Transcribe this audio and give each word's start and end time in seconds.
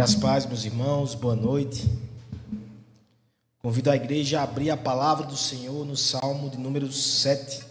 Graças 0.00 0.16
paz, 0.16 0.46
meus 0.46 0.64
irmãos, 0.64 1.14
boa 1.14 1.36
noite. 1.36 1.86
Convido 3.58 3.90
a 3.90 3.96
igreja 3.96 4.40
a 4.40 4.44
abrir 4.44 4.70
a 4.70 4.76
palavra 4.78 5.26
do 5.26 5.36
Senhor 5.36 5.84
no 5.84 5.94
Salmo 5.94 6.48
de 6.48 6.56
número 6.56 6.90
7. 6.90 7.62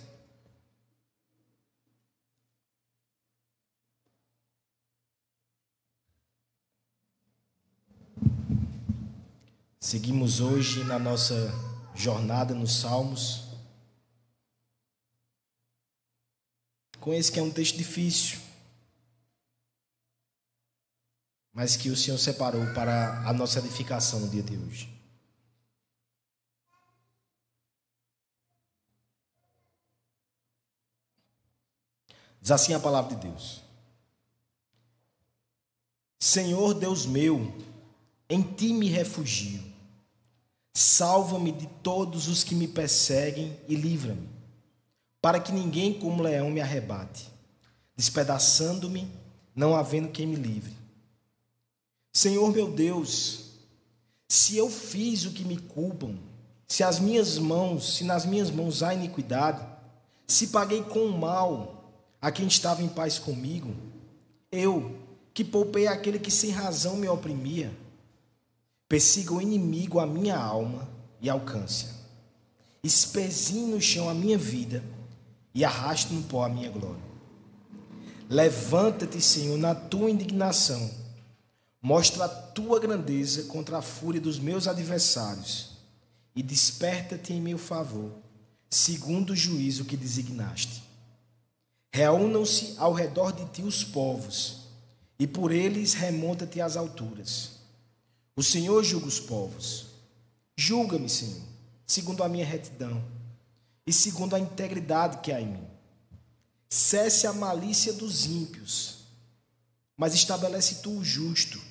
Seguimos 9.79 10.39
hoje 10.39 10.83
na 10.83 10.99
nossa 10.99 11.51
jornada 11.95 12.53
nos 12.53 12.79
Salmos. 12.79 13.45
Com 16.99 17.11
esse 17.11 17.31
que 17.31 17.39
é 17.39 17.41
um 17.41 17.49
texto 17.49 17.75
difícil, 17.75 18.48
mas 21.53 21.75
que 21.75 21.89
o 21.89 21.95
Senhor 21.95 22.17
separou 22.17 22.65
para 22.73 23.27
a 23.27 23.33
nossa 23.33 23.59
edificação 23.59 24.19
no 24.19 24.29
dia 24.29 24.43
de 24.43 24.57
hoje. 24.57 24.99
Diz 32.41 32.51
assim 32.51 32.73
a 32.73 32.79
palavra 32.79 33.15
de 33.15 33.27
Deus: 33.27 33.61
Senhor 36.19 36.73
Deus 36.73 37.05
meu, 37.05 37.53
em 38.29 38.41
ti 38.41 38.73
me 38.73 38.89
refugio. 38.89 39.67
Salva-me 40.73 41.51
de 41.51 41.67
todos 41.83 42.27
os 42.27 42.43
que 42.43 42.55
me 42.55 42.67
perseguem 42.67 43.59
e 43.67 43.75
livra-me, 43.75 44.29
para 45.21 45.39
que 45.39 45.51
ninguém 45.51 45.99
como 45.99 46.23
leão 46.23 46.49
me 46.49 46.61
arrebate, 46.61 47.29
despedaçando-me, 47.97 49.11
não 49.53 49.75
havendo 49.75 50.09
quem 50.09 50.25
me 50.25 50.35
livre. 50.35 50.78
Senhor 52.11 52.51
meu 52.51 52.71
Deus, 52.71 53.49
se 54.27 54.57
eu 54.57 54.69
fiz 54.69 55.25
o 55.25 55.31
que 55.31 55.43
me 55.43 55.57
culpam, 55.57 56.15
se 56.67 56.83
as 56.83 56.99
minhas 56.99 57.37
mãos, 57.37 57.97
se 57.97 58.03
nas 58.03 58.25
minhas 58.25 58.51
mãos 58.51 58.83
há 58.83 58.93
iniquidade, 58.93 59.65
se 60.27 60.47
paguei 60.47 60.83
com 60.83 61.05
o 61.05 61.17
mal 61.17 61.91
a 62.21 62.31
quem 62.31 62.47
estava 62.47 62.83
em 62.83 62.87
paz 62.87 63.17
comigo, 63.17 63.73
eu, 64.51 64.95
que 65.33 65.43
poupei 65.43 65.87
aquele 65.87 66.19
que 66.19 66.29
sem 66.29 66.51
razão 66.51 66.95
me 66.97 67.07
oprimia, 67.07 67.71
persiga 68.87 69.33
o 69.33 69.41
inimigo 69.41 69.99
a 69.99 70.05
minha 70.05 70.37
alma 70.37 70.87
e 71.21 71.29
alcance-a. 71.29 71.89
Espezinhe 72.83 73.71
no 73.71 73.81
chão 73.81 74.09
a 74.09 74.13
minha 74.13 74.37
vida 74.37 74.83
e 75.53 75.65
arraste 75.65 76.13
no 76.13 76.23
pó 76.23 76.43
a 76.43 76.49
minha 76.49 76.69
glória. 76.69 77.09
Levanta-te, 78.29 79.19
Senhor, 79.21 79.57
na 79.57 79.73
tua 79.73 80.09
indignação 80.09 80.98
Mostra 81.81 82.25
a 82.25 82.29
tua 82.29 82.77
grandeza 82.77 83.43
contra 83.43 83.77
a 83.77 83.81
fúria 83.81 84.19
dos 84.19 84.37
meus 84.37 84.67
adversários 84.67 85.77
e 86.35 86.43
desperta-te 86.43 87.31
em 87.31 87.41
meu 87.41 87.57
favor, 87.57 88.11
segundo 88.69 89.31
o 89.31 89.35
juízo 89.35 89.85
que 89.85 89.95
designaste. 89.95 90.83
Reúnam-se 91.91 92.75
ao 92.77 92.93
redor 92.93 93.31
de 93.31 93.45
ti 93.45 93.61
os 93.61 93.83
povos, 93.83 94.67
e 95.17 95.25
por 95.25 95.51
eles 95.51 95.93
remonta-te 95.93 96.59
às 96.61 96.75
alturas. 96.75 97.51
O 98.35 98.43
Senhor 98.43 98.83
julga 98.83 99.07
os 99.07 99.19
povos. 99.19 99.87
Julga-me, 100.57 101.09
Senhor, 101.09 101.41
segundo 101.87 102.23
a 102.23 102.29
minha 102.29 102.45
retidão 102.45 103.01
e 103.87 103.93
segundo 103.93 104.35
a 104.35 104.39
integridade 104.39 105.19
que 105.19 105.31
há 105.31 105.41
em 105.41 105.47
mim. 105.47 105.67
Cesse 106.69 107.25
a 107.25 107.33
malícia 107.33 107.91
dos 107.91 108.25
ímpios, 108.25 108.99
mas 109.97 110.13
estabelece 110.13 110.75
tu 110.75 110.91
o 110.99 111.03
justo 111.03 111.68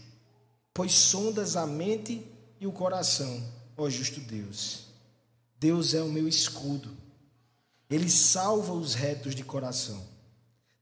pois 0.78 0.92
sondas 0.92 1.56
a 1.56 1.66
mente 1.66 2.24
e 2.60 2.64
o 2.64 2.70
coração, 2.70 3.42
ó 3.76 3.90
justo 3.90 4.20
Deus. 4.20 4.84
Deus 5.58 5.92
é 5.92 6.00
o 6.00 6.08
meu 6.08 6.28
escudo. 6.28 6.96
Ele 7.90 8.08
salva 8.08 8.72
os 8.72 8.94
retos 8.94 9.34
de 9.34 9.42
coração. 9.42 10.00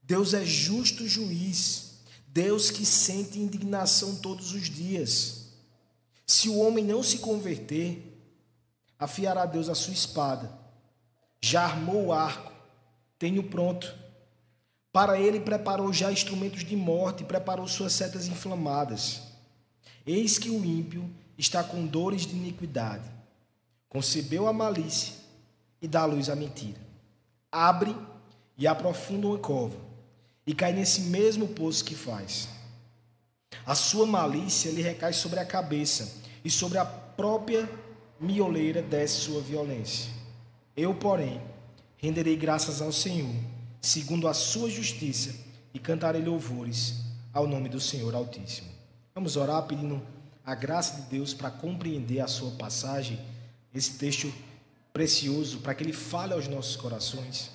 Deus 0.03 0.35
é 0.35 0.45
justo 0.45 1.07
juiz. 1.07 1.93
Deus 2.27 2.69
que 2.69 2.85
sente 2.85 3.39
indignação 3.39 4.17
todos 4.17 4.51
os 4.51 4.69
dias. 4.69 5.47
Se 6.27 6.47
o 6.47 6.59
homem 6.59 6.85
não 6.85 7.01
se 7.01 7.17
converter, 7.17 8.21
afiará 8.99 9.47
Deus 9.47 9.67
a 9.67 9.73
sua 9.73 9.95
espada. 9.95 10.51
Já 11.41 11.63
armou 11.63 12.05
o 12.05 12.13
arco, 12.13 12.53
tenho 13.17 13.41
pronto. 13.49 13.91
Para 14.93 15.19
ele 15.19 15.39
preparou 15.39 15.91
já 15.91 16.11
instrumentos 16.11 16.63
de 16.63 16.75
morte, 16.75 17.23
preparou 17.23 17.67
suas 17.67 17.93
setas 17.93 18.27
inflamadas. 18.27 19.25
Eis 20.07 20.37
que 20.37 20.49
o 20.49 20.63
ímpio 20.63 21.07
está 21.37 21.61
com 21.61 21.85
dores 21.85 22.25
de 22.25 22.33
iniquidade, 22.33 23.11
concebeu 23.89 24.47
a 24.47 24.53
malícia 24.53 25.13
e 25.81 25.87
dá 25.87 26.05
luz 26.05 26.29
à 26.29 26.35
mentira. 26.35 26.79
Abre 27.51 27.93
e 28.57 28.65
aprofunda 28.65 29.27
uma 29.27 29.37
cova, 29.37 29.77
e 30.45 30.55
cai 30.55 30.71
nesse 30.71 31.01
mesmo 31.01 31.49
poço 31.49 31.83
que 31.83 31.93
faz. 31.93 32.47
A 33.65 33.75
sua 33.75 34.05
malícia 34.05 34.71
lhe 34.71 34.81
recai 34.81 35.11
sobre 35.11 35.39
a 35.39 35.45
cabeça, 35.45 36.25
e 36.43 36.49
sobre 36.49 36.77
a 36.77 36.85
própria 36.85 37.69
mioleira 38.17 38.81
desce 38.81 39.21
sua 39.21 39.41
violência. 39.41 40.09
Eu, 40.75 40.95
porém, 40.95 41.41
renderei 41.97 42.37
graças 42.37 42.81
ao 42.81 42.93
Senhor, 42.93 43.35
segundo 43.81 44.25
a 44.29 44.33
sua 44.33 44.69
justiça, 44.69 45.35
e 45.73 45.79
cantarei 45.79 46.23
louvores 46.23 47.01
ao 47.33 47.45
nome 47.45 47.67
do 47.67 47.81
Senhor 47.81 48.15
Altíssimo. 48.15 48.76
Vamos 49.17 49.35
orar 49.35 49.63
pedindo 49.63 49.99
a 50.45 50.53
graça 50.53 51.01
de 51.01 51.07
Deus 51.09 51.33
para 51.33 51.49
compreender 51.49 52.19
a 52.19 52.27
sua 52.27 52.51
passagem, 52.51 53.19
esse 53.73 53.97
texto 53.97 54.31
precioso, 54.93 55.57
para 55.61 55.73
que 55.73 55.83
ele 55.83 55.91
fale 55.91 56.33
aos 56.33 56.47
nossos 56.47 56.75
corações. 56.75 57.49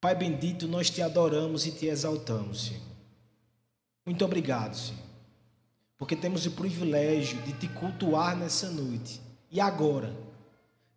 Pai 0.00 0.16
bendito, 0.16 0.66
nós 0.66 0.90
te 0.90 1.00
adoramos 1.00 1.64
e 1.64 1.70
te 1.70 1.86
exaltamos, 1.86 2.64
Senhor. 2.64 2.82
Muito 4.04 4.24
obrigado, 4.24 4.74
Senhor, 4.74 4.98
porque 5.96 6.16
temos 6.16 6.44
o 6.44 6.50
privilégio 6.50 7.40
de 7.42 7.52
te 7.52 7.68
cultuar 7.68 8.36
nessa 8.36 8.68
noite. 8.68 9.22
E 9.48 9.60
agora, 9.60 10.12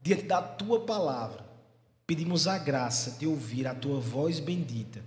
diante 0.01 0.23
da 0.23 0.41
tua 0.41 0.79
palavra, 0.87 1.45
pedimos 2.07 2.47
a 2.47 2.57
graça 2.57 3.11
de 3.11 3.27
ouvir 3.27 3.67
a 3.67 3.75
tua 3.75 3.99
voz 3.99 4.39
bendita. 4.39 5.03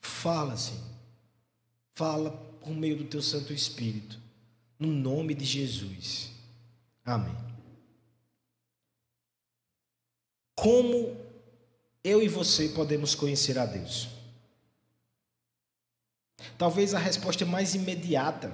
Fala, 0.00 0.56
Senhor. 0.56 0.82
Fala 1.94 2.55
por 2.66 2.74
meio 2.74 2.96
do 2.96 3.04
teu 3.04 3.22
Santo 3.22 3.52
Espírito. 3.52 4.18
No 4.76 4.88
nome 4.88 5.34
de 5.34 5.44
Jesus. 5.44 6.32
Amém. 7.04 7.34
Como 10.56 11.16
eu 12.02 12.20
e 12.20 12.28
você 12.28 12.68
podemos 12.70 13.14
conhecer 13.14 13.56
a 13.56 13.64
Deus? 13.64 14.08
Talvez 16.58 16.92
a 16.92 16.98
resposta 16.98 17.46
mais 17.46 17.74
imediata 17.76 18.52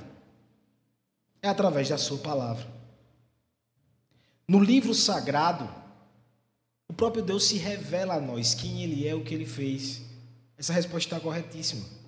é 1.41 1.49
através 1.49 1.89
da 1.89 1.97
Sua 1.97 2.19
palavra. 2.19 2.71
No 4.47 4.61
livro 4.61 4.95
sagrado, 4.95 5.69
o 6.87 6.93
próprio 6.93 7.25
Deus 7.25 7.45
se 7.45 7.57
revela 7.57 8.15
a 8.15 8.21
nós 8.21 8.55
quem 8.55 8.83
Ele 8.83 9.09
é, 9.09 9.15
o 9.15 9.25
que 9.25 9.35
Ele 9.35 9.47
fez. 9.47 10.03
Essa 10.59 10.75
resposta 10.75 11.07
está 11.07 11.21
corretíssima. 11.21 12.02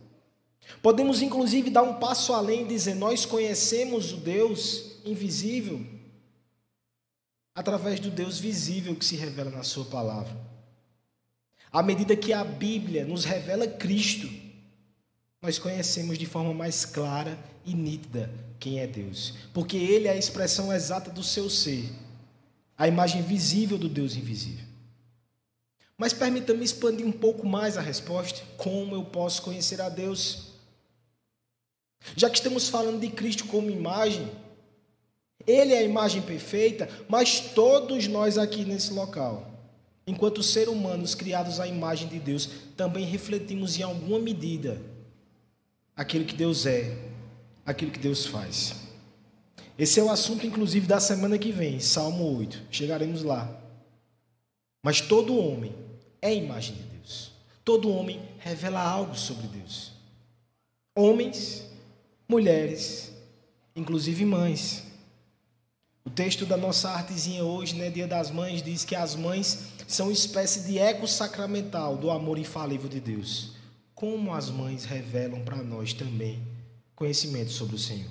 Podemos 0.82 1.22
inclusive 1.22 1.70
dar 1.70 1.82
um 1.82 1.94
passo 1.94 2.32
além 2.32 2.62
e 2.62 2.69
dizer: 2.69 2.94
nós 2.94 3.25
conhecemos 3.25 4.12
o 4.12 4.16
Deus 4.16 4.92
invisível 5.04 5.84
através 7.54 8.00
do 8.00 8.10
Deus 8.10 8.38
visível 8.38 8.97
que 8.97 9.04
se 9.04 9.16
revela 9.16 9.50
na 9.50 9.62
Sua 9.62 9.84
palavra. 9.84 10.36
À 11.70 11.82
medida 11.82 12.16
que 12.16 12.32
a 12.32 12.44
Bíblia 12.44 13.05
nos 13.05 13.25
revela 13.25 13.66
Cristo, 13.66 14.28
nós 15.40 15.58
conhecemos 15.58 16.19
de 16.19 16.26
forma 16.26 16.55
mais 16.55 16.84
clara 16.84 17.38
e 17.64 17.75
nítida 17.75 18.31
quem 18.58 18.81
é 18.81 18.87
Deus, 18.87 19.34
porque 19.52 19.76
Ele 19.76 20.08
é 20.08 20.12
a 20.12 20.16
expressão 20.16 20.72
exata 20.72 21.11
do 21.11 21.22
seu 21.22 21.50
ser, 21.50 21.90
a 22.76 22.88
imagem 22.88 23.22
visível 23.22 23.76
do 23.76 23.88
Deus 23.88 24.16
invisível. 24.16 24.64
Mas 25.96 26.12
permita-me 26.12 26.64
expandir 26.64 27.06
um 27.06 27.12
pouco 27.12 27.46
mais 27.46 27.76
a 27.76 27.81
resposta: 27.81 28.43
como 28.56 28.94
eu 28.94 29.05
posso 29.05 29.43
conhecer 29.43 29.81
a 29.81 29.88
Deus? 29.88 30.53
Já 32.16 32.28
que 32.28 32.36
estamos 32.36 32.68
falando 32.68 33.00
de 33.00 33.08
Cristo 33.08 33.46
como 33.46 33.70
imagem, 33.70 34.30
Ele 35.46 35.72
é 35.72 35.78
a 35.78 35.82
imagem 35.82 36.22
perfeita, 36.22 36.88
mas 37.08 37.40
todos 37.40 38.06
nós 38.06 38.36
aqui 38.36 38.64
nesse 38.64 38.92
local, 38.92 39.50
enquanto 40.06 40.42
seres 40.42 40.68
humanos 40.68 41.14
criados 41.14 41.58
à 41.60 41.66
imagem 41.66 42.08
de 42.08 42.18
Deus, 42.18 42.48
também 42.76 43.04
refletimos 43.04 43.78
em 43.78 43.82
alguma 43.82 44.18
medida 44.18 44.80
aquilo 45.96 46.24
que 46.24 46.34
Deus 46.34 46.66
é, 46.66 46.96
aquilo 47.64 47.90
que 47.90 47.98
Deus 47.98 48.26
faz. 48.26 48.74
Esse 49.76 49.98
é 49.98 50.02
o 50.02 50.10
assunto, 50.10 50.46
inclusive, 50.46 50.86
da 50.86 51.00
semana 51.00 51.36
que 51.36 51.50
vem, 51.50 51.80
Salmo 51.80 52.38
8. 52.38 52.62
Chegaremos 52.70 53.22
lá. 53.22 53.60
Mas 54.82 55.00
todo 55.00 55.36
homem 55.36 55.74
é 56.22 56.28
a 56.28 56.34
imagem 56.34 56.76
de 56.76 56.82
Deus. 56.82 57.32
Todo 57.64 57.90
homem 57.90 58.20
revela 58.38 58.80
algo 58.80 59.16
sobre 59.16 59.48
Deus. 59.48 59.92
Homens 60.94 61.66
mulheres, 62.29 63.12
inclusive 63.75 64.25
mães. 64.25 64.85
O 66.05 66.11
texto 66.11 66.44
da 66.44 66.56
nossa 66.56 66.91
artezinha 66.91 67.44
hoje, 67.44 67.75
né, 67.75 67.88
Dia 67.91 68.06
das 68.06 68.31
Mães, 68.31 68.62
diz 68.62 68.85
que 68.85 68.94
as 68.94 69.15
mães 69.15 69.69
são 69.88 70.11
espécie 70.11 70.61
de 70.61 70.79
eco 70.79 71.06
sacramental 71.06 71.97
do 71.97 72.11
amor 72.11 72.38
infalível 72.38 72.88
de 72.88 73.00
Deus. 73.00 73.53
Como 73.94 74.35
as 74.35 74.50
mães 74.50 74.85
revelam 74.85 75.43
para 75.44 75.62
nós 75.62 75.93
também 75.93 76.43
conhecimento 76.94 77.50
sobre 77.50 77.76
o 77.76 77.79
Senhor. 77.79 78.11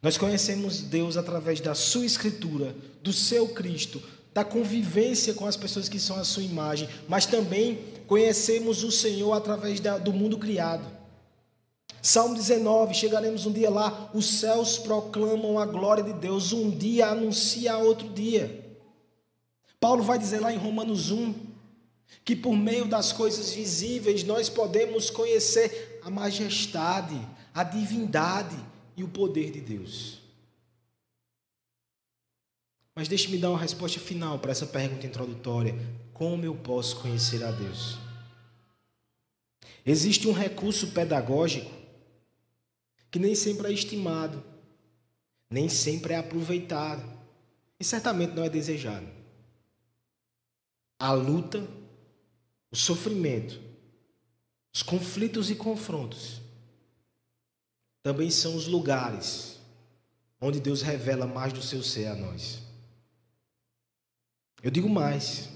Nós 0.00 0.16
conhecemos 0.16 0.80
Deus 0.80 1.16
através 1.16 1.60
da 1.60 1.74
sua 1.74 2.04
escritura, 2.04 2.74
do 3.02 3.12
seu 3.12 3.48
Cristo, 3.48 4.02
da 4.34 4.44
convivência 4.44 5.34
com 5.34 5.46
as 5.46 5.56
pessoas 5.56 5.88
que 5.88 6.00
são 6.00 6.16
a 6.16 6.24
sua 6.24 6.42
imagem, 6.42 6.88
mas 7.08 7.26
também 7.26 7.78
conhecemos 8.06 8.82
o 8.82 8.90
Senhor 8.90 9.32
através 9.32 9.78
da, 9.78 9.98
do 9.98 10.12
mundo 10.12 10.38
criado. 10.38 10.84
Salmo 12.02 12.34
19, 12.34 12.94
chegaremos 12.94 13.46
um 13.46 13.52
dia 13.52 13.70
lá, 13.70 14.10
os 14.12 14.26
céus 14.26 14.76
proclamam 14.76 15.56
a 15.56 15.64
glória 15.64 16.02
de 16.02 16.12
Deus, 16.12 16.52
um 16.52 16.68
dia 16.68 17.06
anuncia 17.06 17.76
outro 17.76 18.08
dia. 18.08 18.76
Paulo 19.78 20.02
vai 20.02 20.18
dizer 20.18 20.40
lá 20.40 20.52
em 20.52 20.58
Romanos 20.58 21.12
1 21.12 21.32
que 22.24 22.34
por 22.34 22.56
meio 22.56 22.86
das 22.86 23.12
coisas 23.12 23.52
visíveis 23.52 24.24
nós 24.24 24.48
podemos 24.48 25.10
conhecer 25.10 26.00
a 26.02 26.10
majestade, 26.10 27.16
a 27.54 27.62
divindade 27.62 28.56
e 28.96 29.04
o 29.04 29.08
poder 29.08 29.52
de 29.52 29.60
Deus. 29.60 30.18
Mas 32.96 33.06
deixe-me 33.06 33.38
dar 33.38 33.50
uma 33.50 33.58
resposta 33.58 34.00
final 34.00 34.40
para 34.40 34.50
essa 34.50 34.66
pergunta 34.66 35.06
introdutória: 35.06 35.78
como 36.12 36.44
eu 36.44 36.54
posso 36.56 36.96
conhecer 36.96 37.44
a 37.44 37.52
Deus? 37.52 37.96
Existe 39.86 40.26
um 40.26 40.32
recurso 40.32 40.88
pedagógico 40.88 41.81
que 43.12 43.18
nem 43.18 43.34
sempre 43.34 43.68
é 43.68 43.72
estimado, 43.72 44.42
nem 45.50 45.68
sempre 45.68 46.14
é 46.14 46.16
aproveitado 46.16 47.04
e 47.78 47.84
certamente 47.84 48.32
não 48.32 48.42
é 48.42 48.48
desejado. 48.48 49.06
A 50.98 51.12
luta, 51.12 51.68
o 52.70 52.76
sofrimento, 52.76 53.60
os 54.74 54.82
conflitos 54.82 55.50
e 55.50 55.54
confrontos 55.54 56.40
também 58.02 58.30
são 58.30 58.56
os 58.56 58.66
lugares 58.66 59.58
onde 60.40 60.58
Deus 60.58 60.80
revela 60.80 61.26
mais 61.26 61.52
do 61.52 61.62
seu 61.62 61.82
ser 61.82 62.06
a 62.06 62.14
nós. 62.14 62.60
Eu 64.62 64.70
digo 64.70 64.88
mais. 64.88 65.50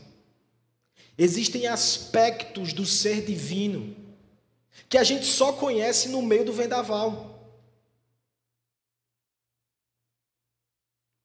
Existem 1.17 1.67
aspectos 1.67 2.75
do 2.75 2.85
ser 2.85 3.25
divino 3.25 3.97
que 4.91 4.99
a 4.99 5.05
gente 5.05 5.25
só 5.25 5.55
conhece 5.55 6.11
no 6.11 6.21
meio 6.21 6.45
do 6.45 6.53
vendaval. 6.53 7.36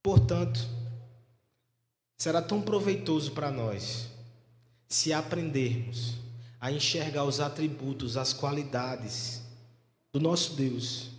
Portanto, 0.02 0.60
será 2.18 2.42
tão 2.42 2.60
proveitoso 2.60 3.32
para 3.32 3.50
nós 3.50 4.08
se 4.88 5.12
aprendermos 5.12 6.14
a 6.60 6.70
enxergar 6.70 7.24
os 7.24 7.40
atributos, 7.40 8.16
as 8.16 8.32
qualidades 8.32 9.42
do 10.12 10.20
nosso 10.20 10.54
Deus 10.54 11.10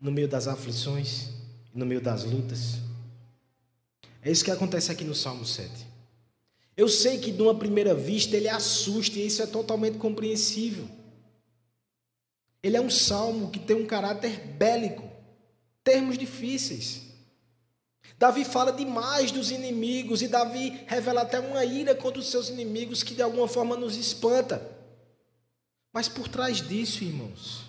no 0.00 0.12
meio 0.12 0.28
das 0.28 0.46
aflições 0.46 1.30
e 1.74 1.78
no 1.78 1.86
meio 1.86 2.00
das 2.00 2.24
lutas. 2.24 2.78
É 4.22 4.30
isso 4.30 4.44
que 4.44 4.50
acontece 4.50 4.92
aqui 4.92 5.04
no 5.04 5.14
Salmo 5.14 5.44
7. 5.44 5.86
Eu 6.76 6.88
sei 6.88 7.18
que 7.18 7.32
de 7.32 7.42
uma 7.42 7.54
primeira 7.54 7.94
vista 7.94 8.36
ele 8.36 8.48
assusta 8.48 9.18
e 9.18 9.26
isso 9.26 9.42
é 9.42 9.46
totalmente 9.46 9.98
compreensível. 9.98 10.88
Ele 12.62 12.76
é 12.76 12.80
um 12.80 12.90
salmo 12.90 13.50
que 13.50 13.58
tem 13.58 13.74
um 13.74 13.86
caráter 13.86 14.38
bélico, 14.38 15.08
termos 15.82 16.16
difíceis. 16.18 17.07
Davi 18.18 18.44
fala 18.44 18.72
demais 18.72 19.30
dos 19.30 19.52
inimigos 19.52 20.22
e 20.22 20.28
Davi 20.28 20.82
revela 20.86 21.22
até 21.22 21.38
uma 21.38 21.64
ira 21.64 21.94
contra 21.94 22.18
os 22.18 22.28
seus 22.28 22.48
inimigos 22.48 23.04
que 23.04 23.14
de 23.14 23.22
alguma 23.22 23.46
forma 23.46 23.76
nos 23.76 23.96
espanta. 23.96 24.60
Mas 25.92 26.08
por 26.08 26.26
trás 26.26 26.60
disso, 26.60 27.04
irmãos, 27.04 27.62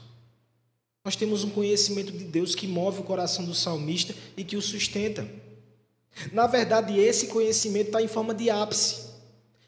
nós 1.05 1.15
temos 1.15 1.43
um 1.43 1.51
conhecimento 1.51 2.11
de 2.11 2.23
Deus 2.23 2.55
que 2.55 2.67
move 2.67 3.01
o 3.01 3.03
coração 3.03 3.45
do 3.45 3.53
salmista 3.53 4.13
e 4.35 4.43
que 4.43 4.57
o 4.57 4.61
sustenta. 4.61 5.27
Na 6.31 6.47
verdade, 6.47 6.99
esse 6.99 7.27
conhecimento 7.27 7.87
está 7.87 8.01
em 8.01 8.07
forma 8.07 8.33
de 8.33 8.49
ápice. 8.49 9.07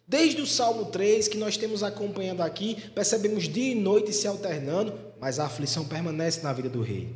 Desde 0.08 0.42
o 0.42 0.48
Salmo 0.48 0.86
3, 0.86 1.28
que 1.28 1.38
nós 1.38 1.58
temos 1.58 1.84
acompanhando 1.84 2.42
aqui, 2.42 2.76
percebemos 2.94 3.48
dia 3.48 3.72
e 3.72 3.76
noite 3.76 4.12
se 4.12 4.28
alternando, 4.28 4.94
mas 5.20 5.40
a 5.40 5.46
aflição 5.46 5.86
permanece 5.86 6.42
na 6.42 6.52
vida 6.52 6.68
do 6.68 6.82
rei. 6.82 7.16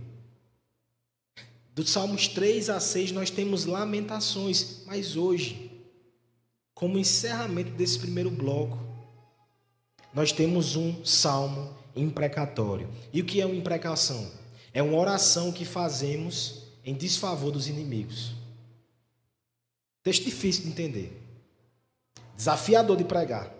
Dos 1.75 1.89
Salmos 1.89 2.29
3 2.29 2.69
a 2.69 2.79
6, 2.79 3.11
nós 3.11 3.29
temos 3.29 3.65
lamentações, 3.65 4.83
mas 4.85 5.17
hoje, 5.17 5.69
como 6.73 6.97
encerramento 6.97 7.71
desse 7.71 7.99
primeiro 7.99 8.31
bloco, 8.31 8.79
nós 10.13 10.31
temos 10.31 10.77
um 10.77 11.03
salmo 11.03 11.75
imprecatório. 11.93 12.89
E 13.11 13.19
o 13.19 13.25
que 13.25 13.41
é 13.41 13.45
uma 13.45 13.57
imprecação? 13.57 14.31
É 14.73 14.81
uma 14.81 14.97
oração 14.97 15.51
que 15.51 15.65
fazemos 15.65 16.63
em 16.85 16.93
desfavor 16.93 17.51
dos 17.51 17.67
inimigos. 17.67 18.31
Texto 20.01 20.23
difícil 20.23 20.63
de 20.63 20.69
entender. 20.69 21.21
Desafiador 22.37 22.95
de 22.95 23.03
pregar. 23.03 23.53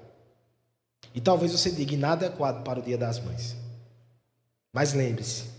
E 1.13 1.19
talvez 1.19 1.51
você 1.51 1.69
diga 1.69 1.93
inadequado 1.93 2.63
para 2.63 2.79
o 2.79 2.81
Dia 2.81 2.97
das 2.97 3.19
Mães. 3.19 3.57
Mas 4.71 4.93
lembre-se, 4.93 5.54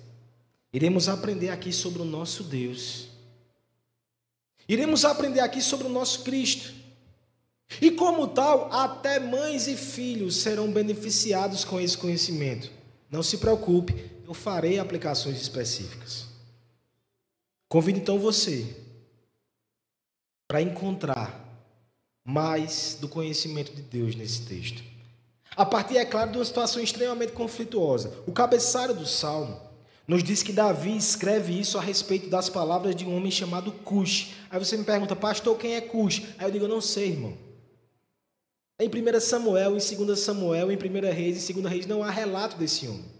iremos 0.76 1.08
aprender 1.08 1.48
aqui 1.48 1.72
sobre 1.72 2.02
o 2.02 2.04
nosso 2.04 2.44
Deus. 2.44 3.08
Iremos 4.68 5.06
aprender 5.06 5.40
aqui 5.40 5.62
sobre 5.62 5.86
o 5.86 5.90
nosso 5.90 6.22
Cristo. 6.22 6.70
E 7.80 7.90
como 7.90 8.28
tal, 8.28 8.70
até 8.70 9.18
mães 9.18 9.66
e 9.68 9.74
filhos 9.74 10.36
serão 10.36 10.70
beneficiados 10.70 11.64
com 11.64 11.80
esse 11.80 11.96
conhecimento. 11.96 12.70
Não 13.10 13.22
se 13.22 13.38
preocupe, 13.38 14.10
eu 14.26 14.34
farei 14.34 14.78
aplicações 14.78 15.40
específicas. 15.40 16.26
Convido 17.70 17.98
então 17.98 18.18
você 18.18 18.76
para 20.46 20.60
encontrar 20.60 21.42
mais 22.22 22.98
do 23.00 23.08
conhecimento 23.08 23.74
de 23.74 23.80
Deus 23.80 24.14
nesse 24.14 24.42
texto. 24.42 24.82
A 25.56 25.64
partir, 25.64 25.96
é 25.96 26.04
claro, 26.04 26.32
de 26.32 26.36
uma 26.36 26.44
situação 26.44 26.82
extremamente 26.82 27.32
conflituosa. 27.32 28.12
O 28.26 28.32
cabeçalho 28.32 28.94
do 28.94 29.06
salmo 29.06 29.65
nos 30.06 30.22
diz 30.22 30.42
que 30.42 30.52
Davi 30.52 30.96
escreve 30.96 31.58
isso 31.58 31.78
a 31.78 31.80
respeito 31.80 32.28
das 32.28 32.48
palavras 32.48 32.94
de 32.94 33.04
um 33.04 33.16
homem 33.16 33.30
chamado 33.30 33.72
Cush. 33.72 34.34
Aí 34.48 34.58
você 34.58 34.76
me 34.76 34.84
pergunta, 34.84 35.16
pastor, 35.16 35.58
quem 35.58 35.74
é 35.74 35.80
Cush? 35.80 36.22
Aí 36.38 36.46
eu 36.46 36.50
digo, 36.50 36.64
eu 36.66 36.68
não 36.68 36.80
sei, 36.80 37.10
irmão. 37.10 37.36
Em 38.78 38.88
1 38.88 39.20
Samuel, 39.20 39.76
em 39.76 40.04
2 40.04 40.18
Samuel, 40.18 40.70
em 40.70 40.76
1 40.76 41.12
Reis 41.12 41.48
e 41.48 41.52
2 41.52 41.66
Reis 41.66 41.86
não 41.86 42.04
há 42.04 42.10
relato 42.10 42.56
desse 42.56 42.86
homem. 42.86 43.16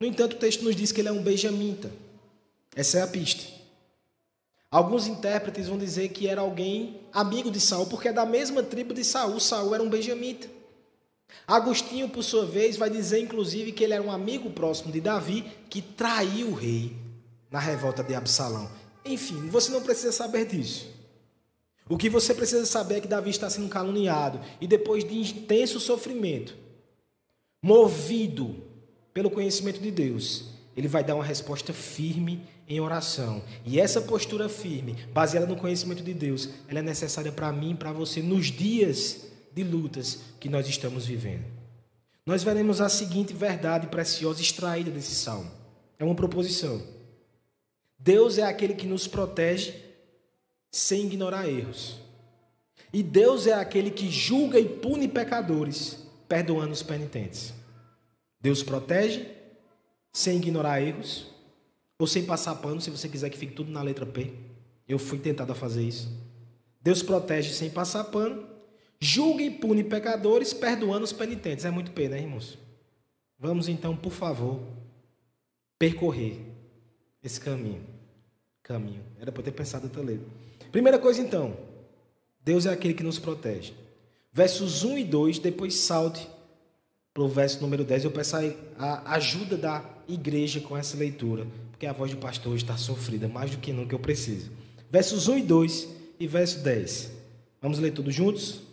No 0.00 0.06
entanto, 0.06 0.34
o 0.34 0.38
texto 0.38 0.62
nos 0.62 0.74
diz 0.74 0.92
que 0.92 1.00
ele 1.00 1.08
é 1.08 1.12
um 1.12 1.22
benjamita. 1.22 1.90
Essa 2.74 2.98
é 2.98 3.02
a 3.02 3.06
pista. 3.06 3.42
Alguns 4.70 5.08
intérpretes 5.08 5.66
vão 5.66 5.76
dizer 5.76 6.08
que 6.10 6.28
era 6.28 6.40
alguém 6.40 7.00
amigo 7.12 7.50
de 7.50 7.60
Saul, 7.60 7.86
porque 7.86 8.08
é 8.08 8.12
da 8.12 8.24
mesma 8.24 8.62
tribo 8.62 8.94
de 8.94 9.04
Saul. 9.04 9.40
Saul 9.40 9.74
era 9.74 9.82
um 9.82 9.90
benjamita. 9.90 10.48
Agostinho, 11.46 12.08
por 12.08 12.22
sua 12.22 12.46
vez, 12.46 12.76
vai 12.76 12.88
dizer 12.88 13.20
inclusive 13.20 13.72
que 13.72 13.82
ele 13.82 13.94
era 13.94 14.02
um 14.02 14.10
amigo 14.10 14.50
próximo 14.50 14.92
de 14.92 15.00
Davi 15.00 15.44
que 15.68 15.82
traiu 15.82 16.48
o 16.48 16.54
rei 16.54 16.96
na 17.50 17.58
revolta 17.58 18.02
de 18.02 18.14
Absalão. 18.14 18.70
Enfim, 19.04 19.48
você 19.48 19.72
não 19.72 19.82
precisa 19.82 20.12
saber 20.12 20.46
disso. 20.46 20.86
O 21.88 21.96
que 21.96 22.08
você 22.08 22.32
precisa 22.32 22.64
saber 22.66 22.96
é 22.96 23.00
que 23.00 23.08
Davi 23.08 23.30
está 23.30 23.50
sendo 23.50 23.68
caluniado 23.68 24.40
e 24.60 24.66
depois 24.66 25.02
de 25.02 25.18
intenso 25.18 25.80
sofrimento, 25.80 26.56
movido 27.60 28.54
pelo 29.12 29.30
conhecimento 29.30 29.80
de 29.80 29.90
Deus, 29.90 30.44
ele 30.76 30.86
vai 30.86 31.02
dar 31.02 31.16
uma 31.16 31.24
resposta 31.24 31.72
firme 31.72 32.46
em 32.68 32.78
oração. 32.78 33.42
E 33.66 33.80
essa 33.80 34.00
postura 34.00 34.48
firme, 34.48 34.96
baseada 35.12 35.46
no 35.46 35.56
conhecimento 35.56 36.04
de 36.04 36.14
Deus, 36.14 36.48
ela 36.68 36.78
é 36.78 36.82
necessária 36.82 37.32
para 37.32 37.52
mim 37.52 37.72
e 37.72 37.76
para 37.76 37.92
você 37.92 38.22
nos 38.22 38.46
dias 38.46 39.26
de 39.52 39.62
lutas 39.62 40.20
que 40.38 40.48
nós 40.48 40.68
estamos 40.68 41.06
vivendo. 41.06 41.44
Nós 42.24 42.42
veremos 42.42 42.80
a 42.80 42.88
seguinte 42.88 43.32
verdade 43.32 43.88
preciosa 43.88 44.40
extraída 44.40 44.90
desse 44.90 45.14
salmo. 45.14 45.50
É 45.98 46.04
uma 46.04 46.14
proposição. 46.14 46.82
Deus 47.98 48.38
é 48.38 48.42
aquele 48.42 48.74
que 48.74 48.86
nos 48.86 49.06
protege 49.06 49.74
sem 50.70 51.06
ignorar 51.06 51.48
erros. 51.48 51.98
E 52.92 53.02
Deus 53.02 53.46
é 53.46 53.52
aquele 53.52 53.90
que 53.90 54.10
julga 54.10 54.58
e 54.58 54.68
pune 54.68 55.06
pecadores, 55.06 55.98
perdoando 56.28 56.72
os 56.72 56.82
penitentes. 56.82 57.52
Deus 58.40 58.62
protege 58.62 59.26
sem 60.12 60.38
ignorar 60.38 60.80
erros, 60.80 61.26
ou 61.98 62.06
sem 62.06 62.24
passar 62.24 62.54
pano, 62.56 62.80
se 62.80 62.90
você 62.90 63.08
quiser 63.08 63.28
que 63.28 63.36
fique 63.36 63.52
tudo 63.52 63.70
na 63.70 63.82
letra 63.82 64.06
P. 64.06 64.32
Eu 64.88 64.98
fui 64.98 65.18
tentado 65.18 65.52
a 65.52 65.54
fazer 65.54 65.82
isso. 65.82 66.10
Deus 66.80 67.02
protege 67.02 67.52
sem 67.52 67.68
passar 67.68 68.04
pano, 68.04 68.46
julga 69.00 69.42
e 69.42 69.50
pune 69.50 69.82
pecadores, 69.82 70.52
perdoando 70.52 71.04
os 71.04 71.12
penitentes. 71.12 71.64
É 71.64 71.70
muito 71.70 71.90
P, 71.92 72.08
né, 72.08 72.20
irmãos? 72.20 72.58
Vamos 73.38 73.68
então, 73.68 73.96
por 73.96 74.12
favor, 74.12 74.60
percorrer 75.78 76.38
esse 77.22 77.40
caminho. 77.40 77.82
Caminho. 78.62 79.02
Era 79.18 79.32
para 79.32 79.42
ter 79.42 79.52
pensado 79.52 79.86
outra 79.86 80.02
letra. 80.02 80.26
Primeira 80.70 80.98
coisa 80.98 81.20
então, 81.20 81.56
Deus 82.44 82.66
é 82.66 82.70
aquele 82.70 82.94
que 82.94 83.02
nos 83.02 83.18
protege. 83.18 83.72
Versos 84.32 84.84
1 84.84 84.98
e 84.98 85.04
2, 85.04 85.38
depois 85.38 85.74
salte 85.74 86.28
para 87.12 87.22
o 87.22 87.28
verso 87.28 87.60
número 87.60 87.82
10. 87.82 88.04
Eu 88.04 88.10
peço 88.10 88.36
a 88.78 89.14
ajuda 89.14 89.56
da 89.56 89.84
igreja 90.06 90.60
com 90.60 90.76
essa 90.76 90.96
leitura, 90.96 91.46
porque 91.70 91.86
a 91.86 91.92
voz 91.92 92.10
do 92.10 92.18
pastor 92.18 92.54
está 92.54 92.76
sofrida, 92.76 93.26
mais 93.26 93.50
do 93.50 93.56
que 93.56 93.72
nunca 93.72 93.94
eu 93.94 93.98
preciso. 93.98 94.50
Versos 94.90 95.26
1 95.26 95.38
e 95.38 95.42
2 95.42 95.88
e 96.20 96.26
verso 96.26 96.60
10. 96.60 97.12
Vamos 97.60 97.78
ler 97.78 97.92
tudo 97.92 98.10
juntos? 98.10 98.69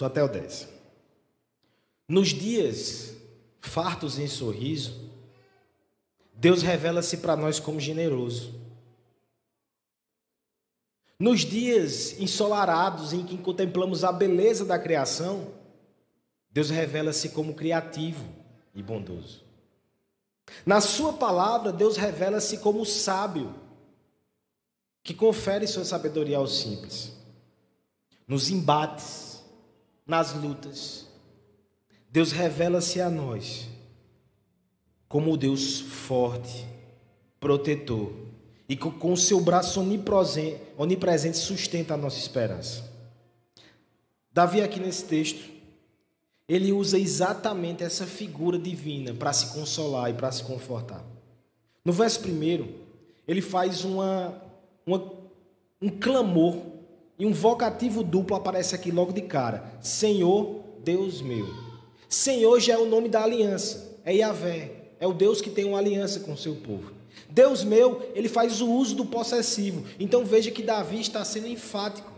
Só 0.00 0.06
até 0.06 0.24
o 0.24 0.28
10. 0.28 0.66
Nos 2.08 2.28
dias 2.28 3.14
fartos 3.60 4.18
em 4.18 4.26
sorriso, 4.26 5.10
Deus 6.32 6.62
revela-se 6.62 7.18
para 7.18 7.36
nós 7.36 7.60
como 7.60 7.78
generoso. 7.78 8.58
Nos 11.18 11.40
dias 11.40 12.18
ensolarados 12.18 13.12
em 13.12 13.26
que 13.26 13.36
contemplamos 13.36 14.02
a 14.02 14.10
beleza 14.10 14.64
da 14.64 14.78
criação, 14.78 15.52
Deus 16.50 16.70
revela-se 16.70 17.28
como 17.28 17.52
criativo 17.52 18.24
e 18.74 18.82
bondoso. 18.82 19.44
Na 20.64 20.80
Sua 20.80 21.12
palavra, 21.12 21.70
Deus 21.70 21.98
revela-se 21.98 22.56
como 22.56 22.86
sábio, 22.86 23.54
que 25.02 25.12
confere 25.12 25.66
sua 25.66 25.84
sabedoria 25.84 26.38
aos 26.38 26.56
simples. 26.56 27.12
Nos 28.26 28.48
embates, 28.48 29.29
nas 30.10 30.34
lutas. 30.34 31.06
Deus 32.10 32.32
revela-se 32.32 33.00
a 33.00 33.08
nós 33.08 33.68
como 35.08 35.36
Deus 35.36 35.80
forte, 35.80 36.66
protetor, 37.38 38.12
e 38.68 38.76
que 38.76 38.90
com 38.90 39.12
o 39.12 39.16
seu 39.16 39.40
braço 39.40 39.80
onipresente 40.76 41.36
sustenta 41.36 41.94
a 41.94 41.96
nossa 41.96 42.18
esperança. 42.18 42.88
Davi, 44.32 44.60
aqui 44.60 44.78
nesse 44.78 45.04
texto, 45.04 45.48
ele 46.48 46.72
usa 46.72 46.98
exatamente 46.98 47.82
essa 47.84 48.06
figura 48.06 48.58
divina 48.58 49.14
para 49.14 49.32
se 49.32 49.52
consolar 49.52 50.10
e 50.10 50.14
para 50.14 50.30
se 50.30 50.42
confortar. 50.42 51.04
No 51.84 51.92
verso 51.92 52.20
primeiro, 52.20 52.80
ele 53.26 53.40
faz 53.40 53.84
uma, 53.84 54.40
uma 54.86 55.12
um 55.80 55.88
clamor 55.88 56.79
e 57.20 57.26
um 57.26 57.34
vocativo 57.34 58.02
duplo 58.02 58.34
aparece 58.34 58.74
aqui 58.74 58.90
logo 58.90 59.12
de 59.12 59.20
cara: 59.20 59.78
Senhor, 59.82 60.64
Deus 60.82 61.20
meu. 61.20 61.46
Senhor 62.08 62.58
já 62.58 62.72
é 62.72 62.78
o 62.78 62.86
nome 62.86 63.10
da 63.10 63.22
aliança, 63.22 64.00
é 64.06 64.14
Yahvé, 64.14 64.94
é 64.98 65.06
o 65.06 65.12
Deus 65.12 65.42
que 65.42 65.50
tem 65.50 65.66
uma 65.66 65.76
aliança 65.76 66.20
com 66.20 66.32
o 66.32 66.36
seu 66.36 66.56
povo. 66.56 66.92
Deus 67.28 67.62
meu, 67.62 68.10
ele 68.14 68.26
faz 68.26 68.62
o 68.62 68.72
uso 68.72 68.96
do 68.96 69.04
possessivo. 69.04 69.84
Então 70.00 70.24
veja 70.24 70.50
que 70.50 70.62
Davi 70.62 70.98
está 70.98 71.22
sendo 71.22 71.46
enfático. 71.46 72.10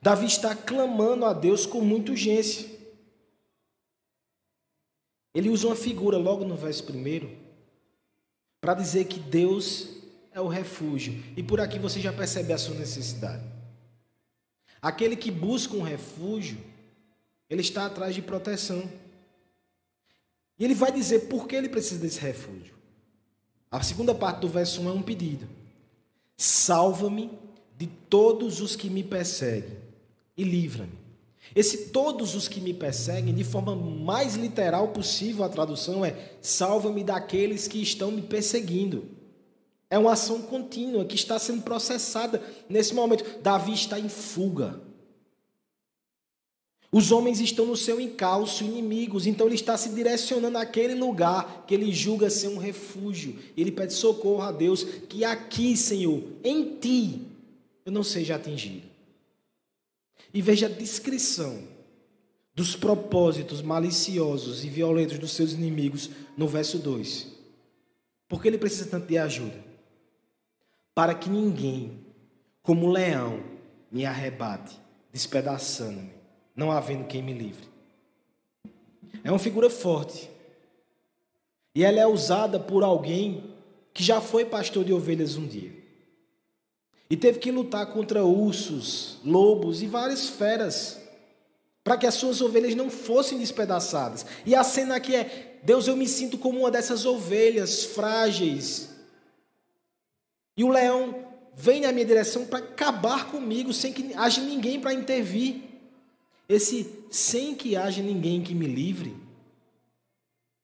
Davi 0.00 0.26
está 0.26 0.54
clamando 0.54 1.24
a 1.24 1.32
Deus 1.32 1.64
com 1.64 1.80
muita 1.80 2.12
urgência. 2.12 2.68
Ele 5.34 5.48
usa 5.48 5.68
uma 5.68 5.76
figura 5.76 6.18
logo 6.18 6.44
no 6.44 6.54
verso 6.54 6.84
primeiro 6.84 7.30
para 8.60 8.74
dizer 8.74 9.06
que 9.06 9.18
Deus 9.18 10.01
é 10.34 10.40
o 10.40 10.48
refúgio. 10.48 11.22
E 11.36 11.42
por 11.42 11.60
aqui 11.60 11.78
você 11.78 12.00
já 12.00 12.12
percebe 12.12 12.52
a 12.52 12.58
sua 12.58 12.74
necessidade. 12.74 13.42
Aquele 14.80 15.14
que 15.14 15.30
busca 15.30 15.76
um 15.76 15.82
refúgio, 15.82 16.58
ele 17.48 17.60
está 17.60 17.86
atrás 17.86 18.14
de 18.14 18.22
proteção. 18.22 18.90
E 20.58 20.64
ele 20.64 20.74
vai 20.74 20.90
dizer 20.90 21.28
por 21.28 21.46
que 21.46 21.54
ele 21.54 21.68
precisa 21.68 22.00
desse 22.00 22.20
refúgio. 22.20 22.74
A 23.70 23.82
segunda 23.82 24.14
parte 24.14 24.40
do 24.40 24.48
verso 24.48 24.80
1 24.82 24.88
é 24.88 24.92
um 24.92 25.02
pedido: 25.02 25.48
Salva-me 26.36 27.30
de 27.78 27.86
todos 27.86 28.60
os 28.60 28.76
que 28.76 28.90
me 28.90 29.02
perseguem 29.02 29.78
e 30.36 30.44
livra-me. 30.44 31.00
Esse 31.54 31.88
todos 31.88 32.34
os 32.34 32.48
que 32.48 32.60
me 32.60 32.72
perseguem, 32.72 33.34
de 33.34 33.44
forma 33.44 33.74
mais 33.74 34.36
literal 34.36 34.88
possível, 34.88 35.44
a 35.44 35.48
tradução 35.48 36.04
é: 36.04 36.32
salva-me 36.40 37.04
daqueles 37.04 37.68
que 37.68 37.82
estão 37.82 38.10
me 38.10 38.22
perseguindo. 38.22 39.21
É 39.92 39.98
uma 39.98 40.14
ação 40.14 40.40
contínua 40.40 41.04
que 41.04 41.14
está 41.14 41.38
sendo 41.38 41.60
processada 41.60 42.42
nesse 42.66 42.94
momento. 42.94 43.42
Davi 43.42 43.74
está 43.74 44.00
em 44.00 44.08
fuga. 44.08 44.80
Os 46.90 47.12
homens 47.12 47.40
estão 47.40 47.66
no 47.66 47.76
seu 47.76 48.00
encalço, 48.00 48.64
inimigos, 48.64 49.26
então 49.26 49.44
ele 49.44 49.54
está 49.54 49.76
se 49.76 49.90
direcionando 49.90 50.56
àquele 50.56 50.94
lugar 50.94 51.66
que 51.66 51.74
ele 51.74 51.92
julga 51.92 52.30
ser 52.30 52.48
um 52.48 52.56
refúgio. 52.56 53.38
Ele 53.54 53.70
pede 53.70 53.92
socorro 53.92 54.40
a 54.40 54.50
Deus, 54.50 54.82
que 54.82 55.26
aqui, 55.26 55.76
Senhor, 55.76 56.22
em 56.42 56.74
ti, 56.76 57.26
eu 57.84 57.92
não 57.92 58.02
seja 58.02 58.36
atingido. 58.36 58.86
E 60.32 60.40
veja 60.40 60.68
a 60.68 60.70
descrição 60.70 61.68
dos 62.54 62.74
propósitos 62.74 63.60
maliciosos 63.60 64.64
e 64.64 64.70
violentos 64.70 65.18
dos 65.18 65.32
seus 65.32 65.52
inimigos 65.52 66.08
no 66.34 66.48
verso 66.48 66.78
2. 66.78 67.26
Porque 68.26 68.48
ele 68.48 68.56
precisa 68.56 68.86
tanto 68.86 69.06
de 69.06 69.18
ajuda? 69.18 69.71
Para 70.94 71.14
que 71.14 71.30
ninguém, 71.30 72.04
como 72.62 72.90
leão, 72.90 73.42
me 73.90 74.04
arrebate, 74.04 74.78
despedaçando-me, 75.12 76.12
não 76.54 76.70
havendo 76.70 77.06
quem 77.06 77.22
me 77.22 77.32
livre. 77.32 77.66
É 79.24 79.30
uma 79.30 79.38
figura 79.38 79.68
forte. 79.70 80.30
E 81.74 81.84
ela 81.84 82.00
é 82.00 82.06
usada 82.06 82.58
por 82.58 82.82
alguém 82.82 83.54
que 83.94 84.02
já 84.02 84.20
foi 84.20 84.44
pastor 84.44 84.84
de 84.84 84.92
ovelhas 84.92 85.36
um 85.36 85.46
dia. 85.46 85.72
E 87.08 87.16
teve 87.16 87.38
que 87.38 87.50
lutar 87.50 87.86
contra 87.92 88.24
ursos, 88.24 89.18
lobos 89.24 89.82
e 89.82 89.86
várias 89.86 90.28
feras 90.28 91.02
para 91.84 91.96
que 91.96 92.06
as 92.06 92.14
suas 92.14 92.40
ovelhas 92.40 92.74
não 92.74 92.88
fossem 92.88 93.38
despedaçadas. 93.38 94.24
E 94.46 94.54
a 94.54 94.62
cena 94.64 94.96
aqui 94.96 95.14
é: 95.14 95.58
Deus, 95.62 95.86
eu 95.86 95.96
me 95.96 96.06
sinto 96.06 96.38
como 96.38 96.60
uma 96.60 96.70
dessas 96.70 97.04
ovelhas 97.04 97.84
frágeis, 97.84 98.90
e 100.56 100.64
o 100.64 100.68
leão 100.68 101.26
vem 101.54 101.80
na 101.80 101.92
minha 101.92 102.04
direção 102.04 102.46
para 102.46 102.58
acabar 102.58 103.30
comigo, 103.30 103.72
sem 103.72 103.92
que 103.92 104.14
haja 104.14 104.40
ninguém 104.40 104.80
para 104.80 104.94
intervir. 104.94 105.62
Esse 106.48 106.90
sem 107.10 107.54
que 107.54 107.76
haja 107.76 108.02
ninguém 108.02 108.42
que 108.42 108.54
me 108.54 108.66
livre, 108.66 109.16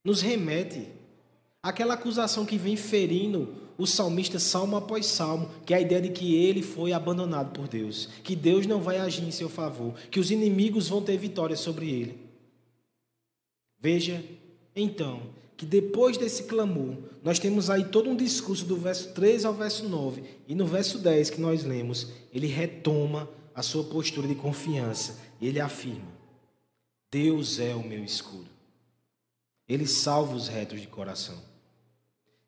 nos 0.04 0.21
remete 0.21 0.88
àquela 1.62 1.95
acusação 1.95 2.45
que 2.45 2.57
vem 2.57 2.76
ferindo 2.76 3.54
o 3.76 3.87
salmista 3.87 4.38
salmo 4.38 4.76
após 4.76 5.07
salmo, 5.07 5.49
que 5.64 5.73
é 5.73 5.76
a 5.76 5.80
ideia 5.80 6.00
de 6.00 6.11
que 6.11 6.35
ele 6.35 6.62
foi 6.62 6.92
abandonado 6.92 7.52
por 7.52 7.68
Deus, 7.68 8.07
que 8.25 8.35
Deus 8.35 8.66
não 8.66 8.80
vai 8.80 8.99
agir 8.99 9.23
em 9.23 9.30
seu 9.30 9.49
favor, 9.49 9.95
que 10.11 10.18
os 10.18 10.30
inimigos 10.30 10.88
vão 10.88 11.00
ter 11.00 11.16
vitória 11.16 11.57
sobre 11.57 11.88
ele. 11.88 12.18
Veja, 13.78 14.25
então, 14.75 15.23
que 15.59 15.67
depois 15.67 16.17
desse 16.17 16.45
clamor, 16.45 16.97
nós 17.21 17.41
temos 17.41 17.69
aí 17.69 17.85
todo 17.85 18.09
um 18.09 18.15
discurso 18.15 18.65
do 18.65 18.77
verso 18.77 19.12
3 19.12 19.45
ao 19.45 19.53
verso 19.53 19.88
9, 19.88 20.23
e 20.47 20.55
no 20.55 20.65
verso 20.65 20.99
10 21.00 21.31
que 21.31 21.41
nós 21.41 21.65
lemos, 21.65 22.12
ele 22.33 22.47
retoma 22.47 23.29
a 23.53 23.61
sua 23.61 23.83
postura 23.83 24.29
de 24.29 24.37
confiança, 24.37 25.19
e 25.41 25.49
ele 25.49 25.59
afirma: 25.59 26.07
Deus 27.11 27.59
é 27.59 27.75
o 27.75 27.83
meu 27.83 28.05
escudo. 28.05 28.47
Ele 29.69 29.85
salva 29.85 30.37
os 30.37 30.47
retos 30.47 30.81
de 30.81 30.87
coração. 30.87 31.43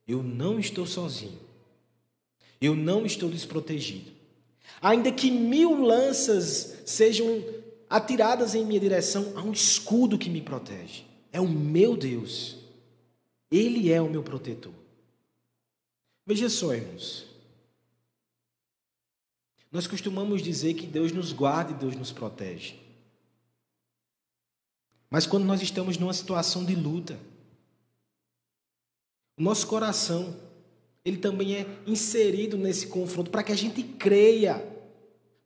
Eu 0.07 0.23
não 0.23 0.61
estou 0.61 0.87
sozinho. 0.87 1.41
Eu 2.61 2.77
não 2.77 3.05
estou 3.05 3.29
desprotegido. 3.29 4.13
Ainda 4.81 5.11
que 5.11 5.33
mil 5.33 5.83
lanças 5.83 6.83
sejam 6.87 7.43
atiradas 7.89 8.55
em 8.55 8.65
minha 8.65 8.79
direção, 8.79 9.33
há 9.35 9.43
um 9.43 9.51
escudo 9.51 10.17
que 10.17 10.31
me 10.31 10.41
protege. 10.41 11.05
É 11.33 11.41
o 11.41 11.49
meu 11.49 11.97
Deus. 11.97 12.60
Ele 13.51 13.93
é 13.93 14.01
o 14.01 14.09
meu 14.09 14.23
protetor. 14.23 14.73
Veja 16.27 16.49
só, 16.49 16.75
irmãos. 16.75 17.27
Nós 19.73 19.87
costumamos 19.87 20.43
dizer 20.43 20.75
que 20.75 20.87
Deus 20.87 21.13
nos 21.13 21.33
guarda 21.33 21.73
e 21.73 21.75
Deus 21.75 21.97
nos 21.97 22.13
protege. 22.13 22.79
Mas 25.09 25.27
quando 25.27 25.45
nós 25.45 25.61
estamos 25.63 25.97
numa 25.99 26.13
situação 26.13 26.65
de 26.65 26.75
luta, 26.75 27.19
o 29.37 29.43
nosso 29.43 29.67
coração 29.67 30.37
ele 31.05 31.17
também 31.17 31.57
é 31.57 31.67
inserido 31.87 32.57
nesse 32.57 32.87
confronto 32.87 33.31
para 33.31 33.43
que 33.43 33.53
a 33.53 33.57
gente 33.57 33.83
creia, 33.83 34.63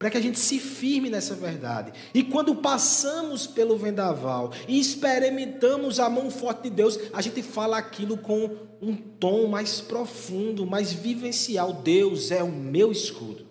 para 0.04 0.10
que 0.10 0.18
a 0.18 0.20
gente 0.20 0.38
se 0.38 0.58
firme 0.58 1.08
nessa 1.08 1.34
verdade. 1.34 1.90
E 2.12 2.22
quando 2.22 2.54
passamos 2.56 3.46
pelo 3.46 3.78
vendaval 3.78 4.52
e 4.68 4.78
experimentamos 4.78 5.98
a 5.98 6.10
mão 6.10 6.30
forte 6.30 6.64
de 6.64 6.68
Deus, 6.68 6.98
a 7.10 7.22
gente 7.22 7.42
fala 7.42 7.78
aquilo 7.78 8.18
com 8.18 8.54
um 8.82 8.94
tom 8.94 9.46
mais 9.46 9.80
profundo, 9.80 10.66
mais 10.66 10.92
vivencial. 10.92 11.72
Deus 11.72 12.30
é 12.30 12.42
o 12.42 12.52
meu 12.52 12.92
escudo. 12.92 13.46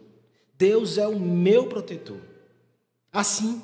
Deus 0.56 1.00
é 1.00 1.08
o 1.08 1.20
meu 1.20 1.66
protetor. 1.66 2.22
Assim, 3.12 3.60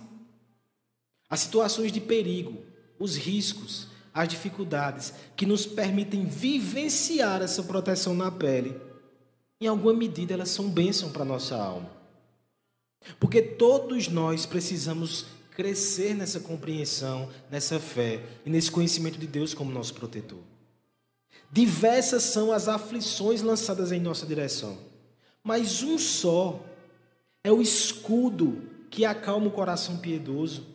as 1.29 1.41
situações 1.41 1.91
de 1.91 2.01
perigo, 2.01 2.58
os 2.98 3.15
riscos, 3.15 3.86
as 4.12 4.27
dificuldades 4.27 5.13
que 5.36 5.46
nos 5.46 5.63
permitem 5.63 6.25
vivenciar 6.25 7.43
essa 7.43 7.62
proteção 7.62 8.15
na 8.15 8.31
pele, 8.31 8.75
em 9.62 9.67
alguma 9.67 9.93
medida 9.93 10.34
elas 10.34 10.50
são 10.50 10.67
bênção 10.67 11.12
para 11.12 11.24
nossa 11.24 11.55
alma. 11.55 11.99
Porque 13.20 13.41
todos 13.41 14.08
nós 14.08 14.46
precisamos 14.46 15.25
crescer 15.51 16.15
nessa 16.15 16.39
compreensão, 16.39 17.29
nessa 17.51 17.79
fé 17.79 18.24
e 18.46 18.50
nesse 18.50 18.72
conhecimento 18.72 19.18
de 19.18 19.27
Deus 19.27 19.53
como 19.53 19.72
nosso 19.72 19.94
protetor. 19.94 20.39
Diversas 21.51 22.24
são 22.24 22.51
as 22.51 22.68
aflições 22.68 23.41
lançadas 23.41 23.91
em 23.91 24.00
nossa 24.00 24.25
direção, 24.25 24.77
mas 25.44 25.84
um 25.84 25.98
só 25.98 26.63
é 27.44 27.51
o 27.51 27.62
escudo 27.62 28.62
que 28.89 29.03
acalma 29.03 29.48
o 29.48 29.51
coração 29.51 29.98
piedoso. 29.98 30.65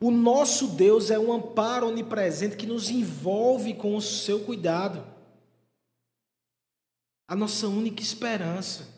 O 0.00 0.10
nosso 0.10 0.68
Deus 0.68 1.10
é 1.10 1.18
um 1.18 1.32
amparo 1.32 1.88
onipresente 1.88 2.56
que 2.56 2.66
nos 2.66 2.90
envolve 2.90 3.74
com 3.74 3.96
o 3.96 4.00
seu 4.00 4.40
cuidado. 4.40 5.04
A 7.28 7.34
nossa 7.34 7.66
única 7.66 8.02
esperança 8.02 8.95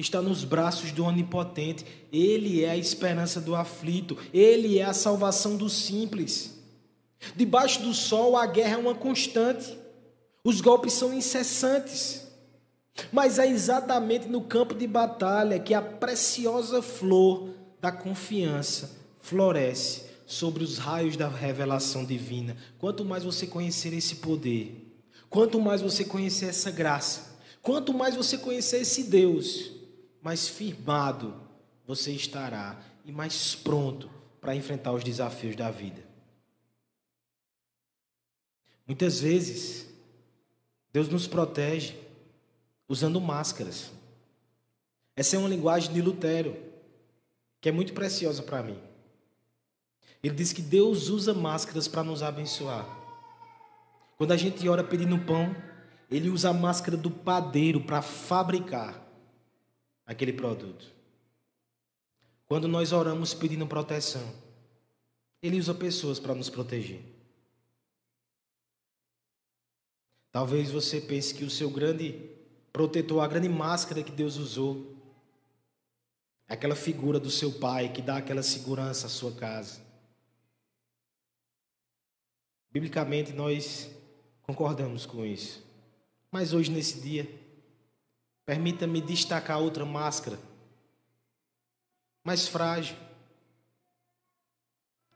está 0.00 0.20
nos 0.20 0.44
braços 0.44 0.92
do 0.92 1.04
Onipotente. 1.04 1.84
Ele 2.12 2.64
é 2.64 2.70
a 2.70 2.76
esperança 2.76 3.40
do 3.40 3.54
aflito, 3.54 4.16
ele 4.32 4.78
é 4.78 4.84
a 4.84 4.92
salvação 4.92 5.56
do 5.56 5.68
simples. 5.68 6.58
Debaixo 7.36 7.82
do 7.82 7.92
sol, 7.92 8.36
a 8.36 8.46
guerra 8.46 8.74
é 8.74 8.78
uma 8.78 8.94
constante, 8.94 9.76
os 10.42 10.60
golpes 10.60 10.94
são 10.94 11.12
incessantes. 11.12 12.26
Mas 13.12 13.38
é 13.38 13.46
exatamente 13.46 14.28
no 14.28 14.42
campo 14.42 14.74
de 14.74 14.86
batalha 14.86 15.58
que 15.58 15.72
a 15.72 15.80
preciosa 15.80 16.82
flor 16.82 17.50
da 17.80 17.90
confiança 17.90 18.90
floresce 19.20 20.04
sobre 20.26 20.62
os 20.62 20.78
raios 20.78 21.16
da 21.16 21.28
revelação 21.28 22.04
divina. 22.04 22.56
Quanto 22.78 23.04
mais 23.04 23.24
você 23.24 23.46
conhecer 23.46 23.92
esse 23.92 24.16
poder, 24.16 24.94
quanto 25.28 25.60
mais 25.60 25.80
você 25.80 26.04
conhecer 26.04 26.46
essa 26.46 26.70
graça, 26.70 27.38
quanto 27.62 27.92
mais 27.92 28.14
você 28.14 28.38
conhecer 28.38 28.82
esse 28.82 29.04
Deus, 29.04 29.79
mais 30.22 30.48
firmado 30.48 31.34
você 31.86 32.12
estará 32.12 32.80
e 33.04 33.12
mais 33.12 33.54
pronto 33.54 34.10
para 34.40 34.54
enfrentar 34.54 34.92
os 34.92 35.02
desafios 35.02 35.56
da 35.56 35.70
vida. 35.70 36.02
Muitas 38.86 39.20
vezes, 39.20 39.86
Deus 40.92 41.08
nos 41.08 41.26
protege 41.26 41.96
usando 42.88 43.20
máscaras. 43.20 43.90
Essa 45.14 45.36
é 45.36 45.38
uma 45.38 45.48
linguagem 45.48 45.92
de 45.92 46.00
Lutero, 46.00 46.56
que 47.60 47.68
é 47.68 47.72
muito 47.72 47.92
preciosa 47.92 48.42
para 48.42 48.62
mim. 48.62 48.78
Ele 50.22 50.34
diz 50.34 50.52
que 50.52 50.62
Deus 50.62 51.08
usa 51.08 51.32
máscaras 51.32 51.88
para 51.88 52.02
nos 52.02 52.22
abençoar. 52.22 52.86
Quando 54.18 54.32
a 54.32 54.36
gente 54.36 54.68
ora 54.68 54.84
pedindo 54.84 55.18
pão, 55.24 55.54
ele 56.10 56.28
usa 56.28 56.50
a 56.50 56.54
máscara 56.54 56.96
do 56.96 57.10
padeiro 57.10 57.80
para 57.80 58.02
fabricar 58.02 59.09
aquele 60.10 60.32
produto. 60.32 60.92
Quando 62.46 62.66
nós 62.66 62.92
oramos 62.92 63.32
pedindo 63.32 63.64
proteção, 63.64 64.28
ele 65.40 65.56
usa 65.56 65.72
pessoas 65.72 66.18
para 66.18 66.34
nos 66.34 66.50
proteger. 66.50 67.00
Talvez 70.32 70.68
você 70.68 71.00
pense 71.00 71.32
que 71.32 71.44
o 71.44 71.50
seu 71.50 71.70
grande 71.70 72.28
protetor, 72.72 73.22
a 73.22 73.28
grande 73.28 73.48
máscara 73.48 74.02
que 74.02 74.10
Deus 74.10 74.36
usou, 74.36 74.96
é 76.48 76.54
aquela 76.54 76.74
figura 76.74 77.20
do 77.20 77.30
seu 77.30 77.52
pai 77.52 77.92
que 77.92 78.02
dá 78.02 78.16
aquela 78.16 78.42
segurança 78.42 79.06
à 79.06 79.10
sua 79.10 79.30
casa. 79.30 79.80
Biblicamente 82.72 83.32
nós 83.32 83.88
concordamos 84.42 85.06
com 85.06 85.24
isso. 85.24 85.64
Mas 86.32 86.52
hoje, 86.52 86.68
nesse 86.72 87.00
dia, 87.00 87.39
permita-me 88.50 89.00
destacar 89.00 89.60
outra 89.60 89.86
máscara, 89.86 90.36
mais 92.24 92.48
frágil. 92.48 92.96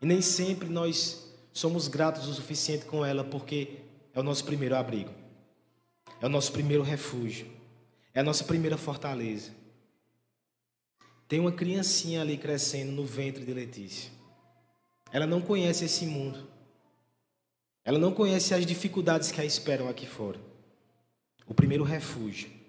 E 0.01 0.07
nem 0.07 0.23
sempre 0.23 0.69
nós 0.69 1.35
somos 1.53 1.89
gratos 1.89 2.29
o 2.29 2.33
suficiente 2.33 2.85
com 2.85 3.05
ela, 3.05 3.25
porque 3.25 3.79
é 4.15 4.21
o 4.21 4.23
nosso 4.23 4.45
primeiro 4.45 4.77
abrigo, 4.77 5.13
é 6.21 6.27
o 6.27 6.29
nosso 6.29 6.53
primeiro 6.53 6.85
refúgio, 6.85 7.51
é 8.15 8.21
a 8.21 8.23
nossa 8.23 8.45
primeira 8.45 8.77
fortaleza. 8.77 9.51
Tem 11.27 11.41
uma 11.41 11.51
criancinha 11.51 12.21
ali 12.21 12.39
crescendo 12.39 12.93
no 12.93 13.05
ventre 13.05 13.45
de 13.45 13.53
Letícia. 13.53 14.13
Ela 15.11 15.27
não 15.27 15.41
conhece 15.41 15.87
esse 15.87 16.07
mundo. 16.07 16.49
Ela 17.85 17.99
não 17.99 18.15
conhece 18.15 18.55
as 18.55 18.65
dificuldades 18.65 19.33
que 19.33 19.41
a 19.41 19.45
esperam 19.45 19.89
aqui 19.89 20.07
fora. 20.07 20.39
O 21.49 21.53
primeiro 21.53 21.83
refúgio, 21.83 22.63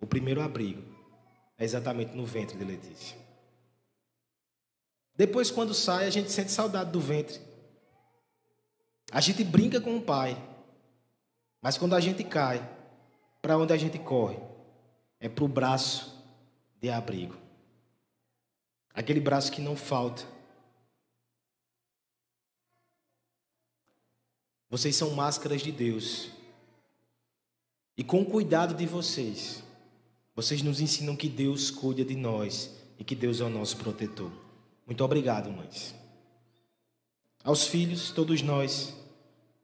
o 0.00 0.06
primeiro 0.06 0.40
abrigo, 0.40 0.82
é 1.56 1.64
exatamente 1.64 2.14
no 2.14 2.24
ventre 2.24 2.56
de 2.56 2.64
Letícia. 2.64 3.16
Depois, 5.14 5.50
quando 5.50 5.74
sai, 5.74 6.06
a 6.06 6.10
gente 6.10 6.30
sente 6.30 6.52
saudade 6.52 6.92
do 6.92 7.00
ventre. 7.00 7.40
A 9.10 9.20
gente 9.20 9.42
brinca 9.42 9.80
com 9.80 9.96
o 9.96 10.02
pai. 10.02 10.40
Mas 11.60 11.76
quando 11.76 11.96
a 11.96 12.00
gente 12.00 12.22
cai, 12.22 12.66
para 13.42 13.58
onde 13.58 13.72
a 13.72 13.76
gente 13.76 13.98
corre? 13.98 14.38
É 15.18 15.28
para 15.28 15.44
o 15.44 15.48
braço 15.48 16.24
de 16.80 16.88
abrigo. 16.88 17.36
Aquele 18.94 19.18
braço 19.18 19.50
que 19.50 19.60
não 19.60 19.74
falta 19.74 20.24
Vocês 24.70 24.94
são 24.94 25.10
máscaras 25.10 25.62
de 25.62 25.72
Deus. 25.72 26.30
E 27.96 28.04
com 28.04 28.20
o 28.20 28.26
cuidado 28.26 28.74
de 28.74 28.86
vocês, 28.86 29.62
vocês 30.38 30.62
nos 30.62 30.80
ensinam 30.80 31.16
que 31.16 31.28
Deus 31.28 31.68
cuida 31.68 32.04
de 32.04 32.14
nós 32.14 32.72
e 32.96 33.02
que 33.02 33.16
Deus 33.16 33.40
é 33.40 33.44
o 33.44 33.48
nosso 33.48 33.76
protetor. 33.76 34.30
Muito 34.86 35.02
obrigado, 35.02 35.50
mães. 35.50 35.92
Aos 37.42 37.66
filhos, 37.66 38.12
todos 38.12 38.40
nós, 38.40 38.94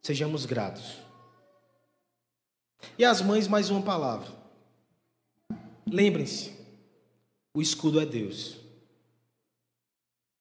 sejamos 0.03 0.45
gratos. 0.45 0.97
E 2.99 3.05
às 3.05 3.23
mães, 3.23 3.47
mais 3.47 3.71
uma 3.71 3.83
palavra. 3.83 4.29
Lembrem-se, 5.89 6.53
o 7.55 7.63
escudo 7.63 8.01
é 8.01 8.05
Deus. 8.05 8.57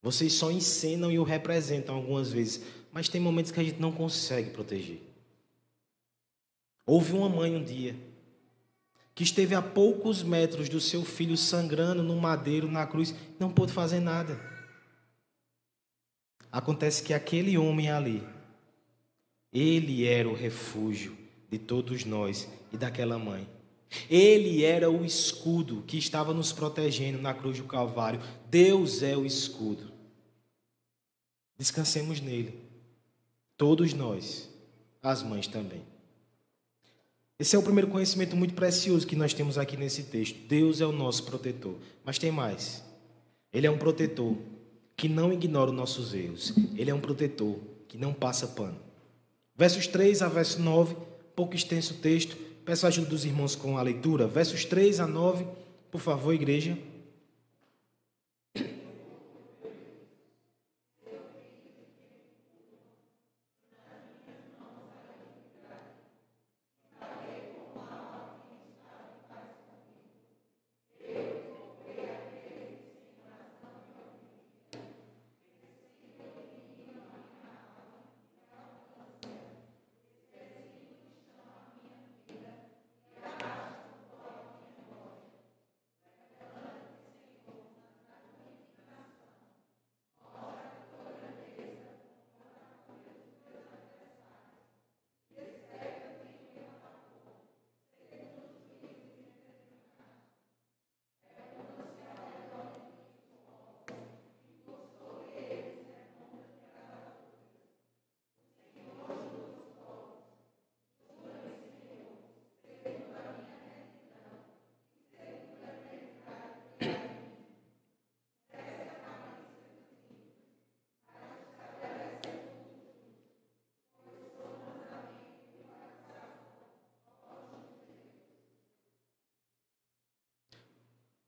Vocês 0.02 0.34
só 0.34 0.50
encenam 0.50 1.12
e 1.12 1.20
o 1.20 1.24
representam 1.24 1.94
algumas 1.94 2.32
vezes, 2.32 2.66
mas 2.92 3.08
tem 3.08 3.22
momentos 3.22 3.52
que 3.52 3.60
a 3.60 3.64
gente 3.64 3.80
não 3.80 3.92
consegue 3.92 4.50
proteger. 4.50 5.00
Houve 6.88 7.14
uma 7.14 7.30
mãe 7.30 7.56
um 7.56 7.64
dia 7.64 8.13
que 9.16 9.24
esteve 9.24 9.54
a 9.54 9.62
poucos 9.62 10.24
metros 10.24 10.68
do 10.70 10.80
seu 10.80 11.06
filho 11.06 11.38
sangrando 11.38 12.02
no 12.02 12.16
madeiro, 12.16 12.68
na 12.68 12.86
cruz, 12.86 13.14
não 13.40 13.52
pôde 13.52 13.72
fazer 13.72 14.00
nada. 14.00 14.40
Acontece 16.52 17.04
que 17.04 17.14
aquele 17.14 17.58
homem 17.58 17.90
ali, 17.90 18.24
ele 19.52 20.06
era 20.06 20.28
o 20.28 20.34
refúgio 20.34 21.16
de 21.50 21.60
todos 21.60 22.06
nós 22.06 22.48
e 22.72 22.78
daquela 22.78 23.20
mãe. 23.20 23.48
Ele 24.10 24.64
era 24.64 24.90
o 24.90 25.06
escudo 25.06 25.84
que 25.84 25.98
estava 25.98 26.34
nos 26.34 26.52
protegendo 26.52 27.22
na 27.22 27.34
cruz 27.34 27.58
do 27.60 27.66
Calvário. 27.66 28.20
Deus 28.50 29.04
é 29.04 29.16
o 29.16 29.26
escudo. 29.26 29.92
Descansemos 31.58 32.20
nele. 32.20 32.60
Todos 33.56 33.94
nós, 33.94 34.50
as 35.02 35.22
mães 35.22 35.48
também. 35.48 35.93
Esse 37.44 37.58
é 37.58 37.60
o 37.60 37.62
primeiro 37.62 37.90
conhecimento 37.90 38.38
muito 38.38 38.54
precioso 38.54 39.06
que 39.06 39.18
nós 39.18 39.34
temos 39.34 39.58
aqui 39.58 39.76
nesse 39.76 40.04
texto. 40.04 40.38
Deus 40.48 40.80
é 40.80 40.86
o 40.86 40.94
nosso 40.94 41.26
protetor. 41.26 41.76
Mas 42.06 42.18
tem 42.18 42.32
mais. 42.32 42.82
Ele 43.52 43.68
é 43.68 43.70
um 43.70 43.78
protetor 43.78 44.38
que 44.96 45.10
não 45.10 45.30
ignora 45.30 45.70
os 45.70 45.76
nossos 45.76 46.14
erros. 46.14 46.54
Ele 46.74 46.90
é 46.90 46.94
um 46.94 47.02
protetor 47.02 47.58
que 47.90 47.98
não 47.98 48.14
passa 48.14 48.48
pano. 48.48 48.78
Versos 49.58 49.88
3 49.88 50.22
a 50.22 50.30
verso 50.30 50.62
9, 50.62 50.96
pouco 51.36 51.54
extenso 51.54 51.96
o 51.96 51.98
texto. 51.98 52.38
Peço 52.64 52.86
a 52.86 52.88
ajuda 52.88 53.10
dos 53.10 53.26
irmãos 53.26 53.58
com 53.58 53.78
a 53.78 53.82
leitura. 53.82 54.26
Versos 54.26 54.64
3 54.64 55.02
a 55.02 55.06
9, 55.06 55.46
por 55.92 56.00
favor, 56.00 56.34
igreja. 56.34 56.78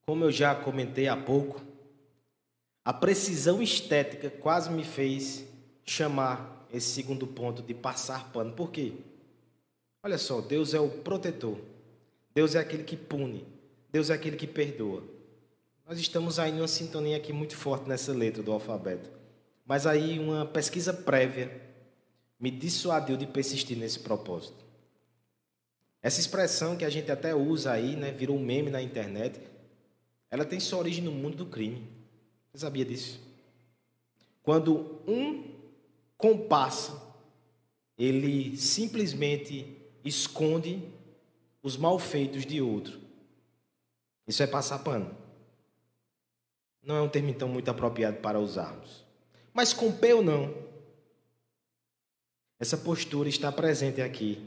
Como 0.05 0.23
eu 0.23 0.31
já 0.31 0.53
comentei 0.53 1.07
há 1.07 1.17
pouco, 1.17 1.61
a 2.83 2.93
precisão 2.93 3.61
estética 3.61 4.29
quase 4.29 4.69
me 4.69 4.83
fez 4.83 5.43
chamar 5.83 6.67
esse 6.71 6.89
segundo 6.89 7.25
ponto 7.25 7.63
de 7.63 7.73
passar 7.73 8.31
pano. 8.31 8.53
Por 8.53 8.69
quê? 8.71 8.93
Olha 10.03 10.19
só, 10.19 10.39
Deus 10.41 10.73
é 10.75 10.79
o 10.79 10.89
protetor. 10.89 11.57
Deus 12.33 12.53
é 12.53 12.59
aquele 12.59 12.83
que 12.83 12.95
pune. 12.95 13.45
Deus 13.91 14.09
é 14.11 14.13
aquele 14.13 14.35
que 14.35 14.45
perdoa. 14.45 15.03
Nós 15.87 15.99
estamos 15.99 16.37
aí 16.37 16.51
numa 16.51 16.67
sintonia 16.67 17.17
aqui 17.17 17.33
muito 17.33 17.55
forte 17.55 17.89
nessa 17.89 18.13
letra 18.13 18.43
do 18.43 18.51
alfabeto. 18.51 19.09
Mas 19.65 19.87
aí 19.87 20.19
uma 20.19 20.45
pesquisa 20.45 20.93
prévia 20.93 21.49
me 22.39 22.51
dissuadiu 22.51 23.17
de 23.17 23.25
persistir 23.25 23.77
nesse 23.77 23.99
propósito. 23.99 24.63
Essa 26.03 26.19
expressão 26.19 26.75
que 26.75 26.85
a 26.85 26.89
gente 26.89 27.11
até 27.11 27.33
usa 27.33 27.71
aí, 27.71 27.95
né, 27.95 28.11
virou 28.11 28.37
um 28.37 28.43
meme 28.43 28.69
na 28.69 28.81
internet, 28.81 29.39
ela 30.29 30.45
tem 30.45 30.59
sua 30.59 30.79
origem 30.79 31.03
no 31.03 31.11
mundo 31.11 31.38
do 31.38 31.45
crime. 31.45 31.88
Você 32.51 32.59
sabia 32.59 32.85
disso? 32.85 33.19
Quando 34.43 35.01
um 35.07 35.55
compasso, 36.17 37.01
ele 37.97 38.55
simplesmente 38.57 39.77
esconde 40.03 40.83
os 41.63 41.77
malfeitos 41.77 42.45
de 42.45 42.61
outro. 42.61 42.99
Isso 44.27 44.43
é 44.43 44.47
passar 44.47 44.79
pano. 44.79 45.15
Não 46.81 46.95
é 46.95 47.01
um 47.01 47.09
termo 47.09 47.29
então 47.29 47.47
muito 47.47 47.69
apropriado 47.69 48.17
para 48.17 48.39
usarmos. 48.39 49.03
Mas 49.53 49.73
com 49.73 49.91
P 49.91 50.13
ou 50.13 50.23
não, 50.23 50.53
essa 52.59 52.77
postura 52.77 53.27
está 53.27 53.51
presente 53.51 54.01
aqui. 54.01 54.45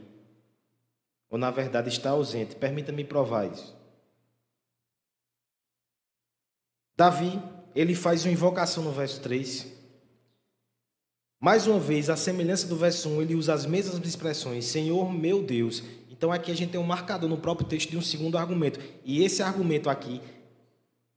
Ou 1.29 1.37
na 1.37 1.51
verdade 1.51 1.89
está 1.89 2.11
ausente. 2.11 2.55
Permita-me 2.55 3.03
provar 3.03 3.51
isso. 3.51 3.78
Davi, 6.99 7.41
ele 7.73 7.95
faz 7.95 8.25
uma 8.25 8.33
invocação 8.33 8.83
no 8.83 8.91
verso 8.91 9.21
3. 9.21 9.67
Mais 11.39 11.65
uma 11.65 11.79
vez, 11.79 12.09
a 12.09 12.17
semelhança 12.17 12.67
do 12.67 12.75
verso 12.75 13.07
1, 13.07 13.21
ele 13.21 13.35
usa 13.35 13.53
as 13.53 13.65
mesmas 13.65 14.05
expressões: 14.05 14.65
Senhor 14.65 15.09
meu 15.09 15.41
Deus. 15.41 15.81
Então 16.09 16.29
aqui 16.29 16.51
a 16.51 16.53
gente 16.53 16.71
tem 16.71 16.79
um 16.81 16.83
marcador 16.83 17.29
no 17.29 17.37
próprio 17.37 17.65
texto 17.65 17.89
de 17.89 17.97
um 17.97 18.01
segundo 18.01 18.37
argumento. 18.37 18.81
E 19.05 19.23
esse 19.23 19.41
argumento 19.41 19.89
aqui 19.89 20.21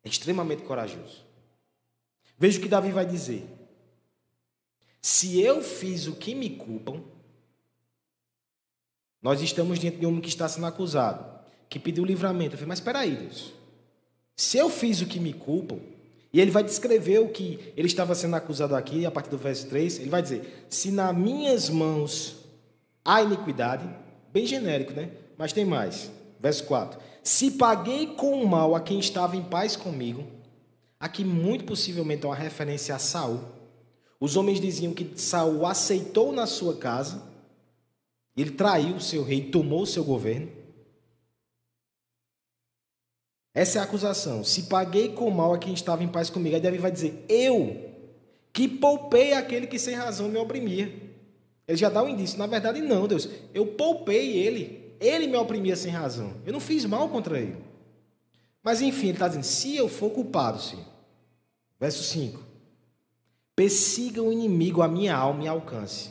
é 0.05 0.09
extremamente 0.09 0.63
corajoso. 0.63 1.27
Veja 2.39 2.61
o 2.61 2.63
que 2.63 2.69
Davi 2.69 2.93
vai 2.93 3.05
dizer. 3.05 3.45
Se 5.01 5.41
eu 5.41 5.61
fiz 5.63 6.07
o 6.07 6.15
que 6.15 6.33
me 6.33 6.51
culpam, 6.51 7.03
nós 9.21 9.43
estamos 9.43 9.81
diante 9.81 9.97
de 9.97 10.07
um 10.07 10.11
homem 10.11 10.21
que 10.21 10.29
está 10.29 10.49
sendo 10.49 10.67
acusado, 10.67 11.45
que 11.69 11.81
pediu 11.81 12.05
livramento. 12.05 12.55
Eu 12.55 12.59
falei, 12.59 12.69
mas 12.69 12.79
espera 12.79 13.01
aí, 13.01 13.17
Deus. 13.17 13.62
Se 14.37 14.59
eu 14.59 14.71
fiz 14.71 15.01
o 15.01 15.07
que 15.07 15.21
me 15.21 15.33
culpam, 15.33 15.79
e 16.33 16.41
ele 16.41 16.51
vai 16.51 16.65
descrever 16.65 17.19
o 17.19 17.29
que 17.29 17.59
ele 17.77 17.87
estava 17.87 18.15
sendo 18.15 18.37
acusado 18.37 18.75
aqui, 18.75 19.05
a 19.05 19.11
partir 19.11 19.29
do 19.29 19.37
verso 19.37 19.67
3, 19.67 20.01
ele 20.01 20.11
vai 20.11 20.23
dizer: 20.23 20.67
Se 20.69 20.91
nas 20.91 21.15
minhas 21.15 21.69
mãos 21.69 22.37
há 23.05 23.23
iniquidade, 23.23 23.89
bem 24.33 24.47
genérico, 24.47 24.93
né? 24.93 25.11
Mas 25.37 25.53
tem 25.53 25.65
mais. 25.65 26.11
Verso 26.41 26.65
4: 26.65 26.99
Se 27.23 27.51
paguei 27.53 28.07
com 28.07 28.43
o 28.43 28.49
mal 28.49 28.75
a 28.75 28.81
quem 28.81 28.99
estava 28.99 29.37
em 29.37 29.43
paz 29.43 29.77
comigo, 29.77 30.25
aqui 30.99 31.23
muito 31.23 31.65
possivelmente 31.65 32.25
é 32.25 32.29
uma 32.29 32.35
referência 32.35 32.95
a 32.95 32.99
Saul. 32.99 33.41
Os 34.19 34.37
homens 34.37 34.61
diziam 34.61 34.95
que 34.95 35.13
Saul 35.17 35.67
aceitou 35.67 36.33
na 36.33 36.47
sua 36.47 36.77
casa, 36.77 37.23
ele 38.35 38.53
traiu 38.53 38.97
o 38.97 39.01
seu 39.01 39.23
rei, 39.23 39.51
tomou 39.51 39.83
o 39.83 39.87
seu 39.87 40.03
governo. 40.03 40.49
Essa 43.55 43.79
é 43.79 43.81
a 43.81 43.85
acusação. 43.85 44.43
Se 44.43 44.63
paguei 44.63 45.11
com 45.11 45.31
mal 45.31 45.53
a 45.53 45.59
quem 45.59 45.75
estava 45.75 46.03
em 46.03 46.09
paz 46.09 46.31
comigo, 46.31 46.55
aí 46.55 46.61
Davi 46.61 46.79
vai 46.79 46.91
dizer: 46.91 47.25
Eu 47.29 47.91
que 48.53 48.67
poupei 48.67 49.33
aquele 49.35 49.67
que 49.67 49.79
sem 49.79 49.95
razão 49.95 50.29
me 50.29 50.39
oprimia. 50.39 50.93
Ele 51.67 51.77
já 51.77 51.89
dá 51.89 52.03
um 52.03 52.09
indício. 52.09 52.39
Na 52.39 52.47
verdade, 52.47 52.81
não, 52.81 53.07
Deus. 53.07 53.29
Eu 53.55 53.67
poupei 53.67 54.37
ele. 54.37 54.95
Ele 55.01 55.27
me 55.27 55.37
oprimia 55.37 55.77
sem 55.77 55.91
razão. 55.91 56.35
Eu 56.47 56.53
não 56.53 56.61
fiz 56.61 56.85
mal 56.85 57.09
contra 57.09 57.39
ele. 57.39 57.57
Mas 58.63 58.81
enfim, 58.81 59.09
ele 59.09 59.13
está 59.13 59.29
dizendo: 59.29 59.45
se 59.45 59.77
eu 59.77 59.89
for 59.89 60.11
culpado, 60.11 60.61
Senhor. 60.61 60.85
Verso 61.79 62.03
5. 62.05 62.41
Persiga 63.55 64.23
o 64.23 64.33
inimigo 64.33 64.83
a 64.83 64.89
minha 64.89 65.15
alma 65.15 65.45
e 65.45 65.49
alcance. 65.49 66.11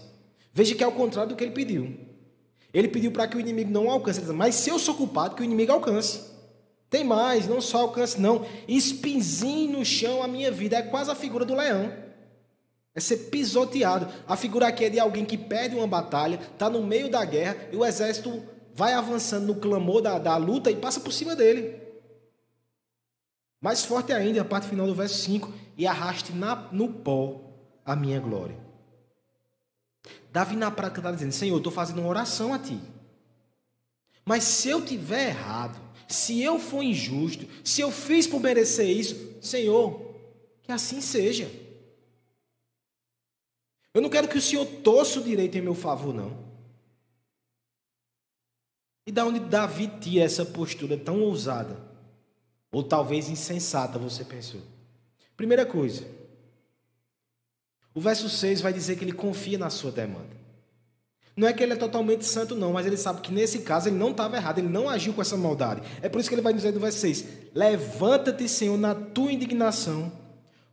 Veja 0.53 0.75
que 0.75 0.83
é 0.83 0.87
o 0.87 0.91
contrário 0.91 1.29
do 1.29 1.35
que 1.35 1.43
ele 1.43 1.53
pediu. 1.53 1.97
Ele 2.73 2.87
pediu 2.87 3.11
para 3.11 3.27
que 3.27 3.35
o 3.35 3.39
inimigo 3.39 3.71
não 3.71 3.89
alcance. 3.89 4.21
Mas 4.33 4.55
se 4.55 4.69
eu 4.69 4.77
sou 4.77 4.95
culpado, 4.95 5.35
que 5.35 5.41
o 5.41 5.45
inimigo 5.45 5.71
alcance. 5.71 6.30
Tem 6.91 7.05
mais, 7.05 7.47
não 7.47 7.61
só 7.61 7.83
alcance, 7.83 8.19
não. 8.19 8.45
Espinzinhe 8.67 9.65
no 9.69 9.85
chão 9.85 10.21
a 10.21 10.27
minha 10.27 10.51
vida. 10.51 10.75
É 10.75 10.81
quase 10.81 11.09
a 11.09 11.15
figura 11.15 11.45
do 11.45 11.55
leão. 11.55 11.89
É 12.93 12.99
ser 12.99 13.29
pisoteado. 13.29 14.09
A 14.27 14.35
figura 14.35 14.67
aqui 14.67 14.83
é 14.83 14.89
de 14.89 14.99
alguém 14.99 15.23
que 15.23 15.37
perde 15.37 15.73
uma 15.73 15.87
batalha, 15.87 16.35
está 16.35 16.69
no 16.69 16.83
meio 16.83 17.09
da 17.09 17.23
guerra, 17.23 17.69
e 17.71 17.77
o 17.77 17.85
exército 17.85 18.43
vai 18.75 18.91
avançando 18.91 19.47
no 19.47 19.55
clamor 19.55 20.01
da, 20.01 20.19
da 20.19 20.35
luta 20.35 20.69
e 20.69 20.75
passa 20.75 20.99
por 20.99 21.13
cima 21.13 21.33
dele. 21.33 21.79
Mais 23.61 23.85
forte 23.85 24.11
ainda, 24.11 24.41
a 24.41 24.45
parte 24.45 24.67
final 24.67 24.85
do 24.85 24.93
verso 24.93 25.17
5: 25.19 25.49
e 25.77 25.87
arraste 25.87 26.33
na, 26.33 26.67
no 26.73 26.89
pó 26.89 27.39
a 27.85 27.95
minha 27.95 28.19
glória. 28.19 28.59
Davi 30.29 30.57
na 30.57 30.69
prática 30.69 30.99
está 30.99 31.11
dizendo: 31.13 31.31
Senhor, 31.31 31.53
eu 31.53 31.59
estou 31.59 31.71
fazendo 31.71 31.99
uma 31.99 32.09
oração 32.09 32.53
a 32.53 32.59
ti. 32.59 32.77
Mas 34.25 34.43
se 34.43 34.67
eu 34.67 34.83
tiver 34.83 35.29
errado, 35.29 35.79
se 36.13 36.41
eu 36.41 36.59
for 36.59 36.83
injusto, 36.83 37.47
se 37.63 37.81
eu 37.81 37.91
fiz 37.91 38.27
por 38.27 38.39
merecer 38.39 38.87
isso, 38.89 39.37
Senhor, 39.41 40.15
que 40.63 40.71
assim 40.71 41.01
seja. 41.01 41.51
Eu 43.93 44.01
não 44.01 44.09
quero 44.09 44.27
que 44.27 44.37
o 44.37 44.41
Senhor 44.41 44.65
torça 44.65 45.19
o 45.19 45.23
direito 45.23 45.57
em 45.57 45.61
meu 45.61 45.75
favor, 45.75 46.13
não. 46.13 46.51
E 49.05 49.11
da 49.11 49.25
onde 49.25 49.39
Davi 49.39 49.87
tira 49.99 50.23
essa 50.23 50.45
postura 50.45 50.97
tão 50.97 51.21
ousada? 51.21 51.77
Ou 52.71 52.83
talvez 52.83 53.29
insensata, 53.29 53.99
você 53.99 54.23
pensou? 54.23 54.61
Primeira 55.35 55.65
coisa, 55.65 56.07
o 57.93 57.99
verso 57.99 58.29
6 58.29 58.61
vai 58.61 58.71
dizer 58.71 58.97
que 58.97 59.03
ele 59.03 59.11
confia 59.11 59.57
na 59.57 59.69
sua 59.69 59.91
demanda. 59.91 60.40
Não 61.35 61.47
é 61.47 61.53
que 61.53 61.63
ele 61.63 61.73
é 61.73 61.77
totalmente 61.77 62.25
santo, 62.25 62.55
não, 62.55 62.73
mas 62.73 62.85
ele 62.85 62.97
sabe 62.97 63.21
que 63.21 63.31
nesse 63.31 63.59
caso 63.59 63.87
ele 63.87 63.97
não 63.97 64.11
estava 64.11 64.35
errado, 64.35 64.59
ele 64.59 64.67
não 64.67 64.89
agiu 64.89 65.13
com 65.13 65.21
essa 65.21 65.37
maldade. 65.37 65.81
É 66.01 66.09
por 66.09 66.19
isso 66.19 66.29
que 66.29 66.35
ele 66.35 66.41
vai 66.41 66.53
dizer 66.53 66.73
no 66.73 66.79
verso 66.79 66.99
6: 66.99 67.25
Levanta-te, 67.55 68.47
Senhor, 68.49 68.77
na 68.77 68.93
tua 68.93 69.31
indignação, 69.31 70.11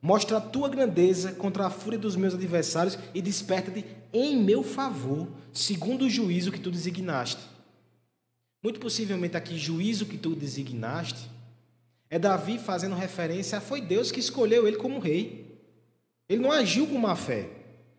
mostra 0.03 0.39
a 0.39 0.41
tua 0.41 0.69
grandeza 0.69 1.33
contra 1.33 1.67
a 1.67 1.71
fúria 1.71 1.99
dos 1.99 2.17
meus 2.17 2.35
adversários 2.35 2.99
e 3.15 3.23
desperta-te 3.23 3.85
em 4.13 4.37
meu 4.37 4.63
favor, 4.63 5.29
segundo 5.53 6.07
o 6.07 6.11
juízo 6.11 6.51
que 6.51 6.61
tu 6.61 6.71
designaste. 6.71 7.41
Muito 8.63 8.81
possivelmente 8.81 9.37
aqui, 9.37 9.57
juízo 9.57 10.07
que 10.07 10.19
tu 10.19 10.35
designaste, 10.35 11.31
é 12.11 12.19
Davi 12.19 12.59
fazendo 12.59 12.95
referência 12.95 13.59
a 13.59 13.61
foi 13.61 13.81
Deus 13.81 14.11
que 14.11 14.21
escolheu 14.21 14.67
ele 14.67 14.77
como 14.77 14.99
rei. 14.99 15.47
Ele 16.29 16.43
não 16.43 16.51
agiu 16.51 16.87
com 16.87 16.99
má 16.99 17.15
fé. 17.15 17.49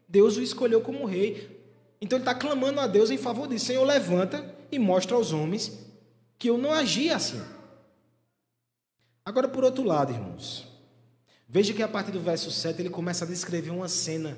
Deus 0.07 0.35
o 0.37 0.41
escolheu 0.41 0.81
como 0.81 1.05
rei. 1.05 1.58
Então 2.01 2.17
ele 2.17 2.23
está 2.23 2.33
clamando 2.33 2.79
a 2.79 2.87
Deus 2.87 3.11
em 3.11 3.17
favor 3.17 3.47
disso. 3.47 3.65
Senhor, 3.65 3.85
levanta 3.85 4.55
e 4.71 4.79
mostra 4.79 5.15
aos 5.15 5.33
homens 5.33 5.77
que 6.37 6.49
eu 6.49 6.57
não 6.57 6.71
agi 6.71 7.09
assim. 7.09 7.41
Agora, 9.25 9.47
por 9.47 9.63
outro 9.63 9.83
lado, 9.83 10.13
irmãos, 10.13 10.67
veja 11.47 11.73
que 11.73 11.83
a 11.83 11.87
partir 11.87 12.11
do 12.11 12.21
verso 12.21 12.49
7 12.49 12.81
ele 12.81 12.89
começa 12.89 13.25
a 13.25 13.27
descrever 13.27 13.69
uma 13.69 13.89
cena 13.89 14.37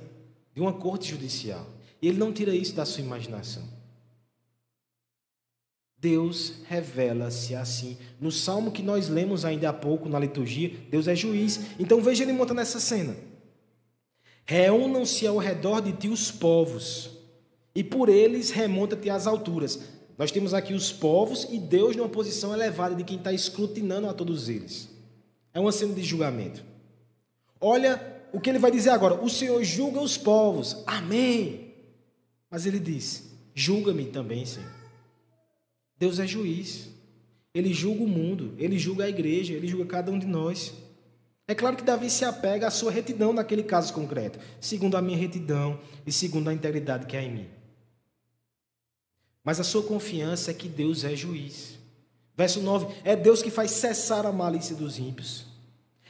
de 0.54 0.62
uma 0.62 0.74
corte 0.74 1.10
judicial. 1.10 1.67
E 2.02 2.08
ele 2.08 2.17
não 2.17 2.34
tira 2.34 2.56
isso 2.56 2.74
da 2.74 2.84
sua 2.84 3.04
imaginação. 3.04 3.63
Deus 5.95 6.56
revela-se 6.67 7.54
assim. 7.54 7.95
No 8.19 8.32
salmo 8.32 8.71
que 8.71 8.82
nós 8.82 9.08
lemos 9.08 9.45
ainda 9.45 9.69
há 9.69 9.74
pouco 9.74 10.10
na 10.10 10.17
liturgia, 10.17 10.76
Deus 10.89 11.08
é 11.08 11.15
juiz. 11.15 11.60
Então 11.80 12.02
veja 12.02 12.24
ele 12.24 12.34
montando 12.34 12.60
essa 12.60 12.80
cena. 12.80 13.15
Reúnam-se 14.43 15.28
ao 15.28 15.38
redor 15.38 15.80
de 15.80 15.93
ti 15.93 16.10
os 16.10 16.32
povos 16.32 17.20
e 17.73 17.84
por 17.84 18.10
eles 18.10 18.49
remonta-te 18.49 19.10
às 19.10 19.27
alturas. 19.27 19.79
Nós 20.17 20.31
temos 20.31 20.53
aqui 20.53 20.73
os 20.73 20.91
povos 20.91 21.47
e 21.49 21.57
Deus 21.57 21.95
numa 21.95 22.10
posição 22.10 22.53
elevada 22.53 22.95
de 22.95 23.03
quem 23.03 23.17
está 23.17 23.34
escrutinando 23.34 24.07
a 24.07 24.13
todos 24.13 24.49
eles. 24.49 24.89
É 25.53 25.60
uma 25.60 25.71
cena 25.71 25.93
de 25.93 26.03
julgamento. 26.03 26.63
Olha 27.60 28.21
o 28.34 28.39
que 28.39 28.49
ele 28.49 28.60
vai 28.60 28.71
dizer 28.71 28.89
agora: 28.89 29.15
o 29.15 29.29
Senhor 29.29 29.63
julga 29.63 29.99
os 29.99 30.17
povos. 30.17 30.84
Amém. 30.86 31.73
Mas 32.49 32.65
ele 32.65 32.79
diz: 32.79 33.31
julga-me 33.53 34.05
também, 34.05 34.45
Senhor. 34.45 34.69
Deus 35.97 36.19
é 36.19 36.27
juiz. 36.27 36.89
Ele 37.53 37.73
julga 37.73 38.03
o 38.03 38.07
mundo, 38.07 38.53
ele 38.57 38.79
julga 38.79 39.03
a 39.03 39.10
igreja, 39.10 39.53
ele 39.53 39.67
julga 39.67 39.86
cada 39.86 40.10
um 40.10 40.17
de 40.17 40.25
nós. 40.25 40.73
É 41.47 41.53
claro 41.53 41.75
que 41.75 41.84
Davi 41.84 42.10
se 42.10 42.23
apega 42.23 42.67
à 42.67 42.71
sua 42.71 42.89
retidão 42.89 43.34
naquele 43.34 43.63
caso 43.63 43.93
concreto, 43.93 44.39
segundo 44.62 44.95
a 44.95 45.01
minha 45.01 45.17
retidão 45.17 45.77
e 46.05 46.12
segundo 46.12 46.49
a 46.49 46.53
integridade 46.53 47.05
que 47.05 47.17
há 47.17 47.21
em 47.21 47.31
mim. 47.31 47.47
Mas 49.43 49.60
a 49.60 49.63
sua 49.63 49.84
confiança 49.84 50.51
é 50.51 50.54
que 50.54 50.67
Deus 50.67 51.04
é 51.04 51.15
juiz. 51.15 51.80
Verso 52.36 52.62
9: 52.62 52.93
É 53.04 53.15
Deus 53.15 53.41
que 53.41 53.49
faz 53.49 53.71
cessar 53.71 54.25
a 54.25 54.32
malícia 54.32 54.75
dos 54.75 54.97
ímpios. 54.97 55.45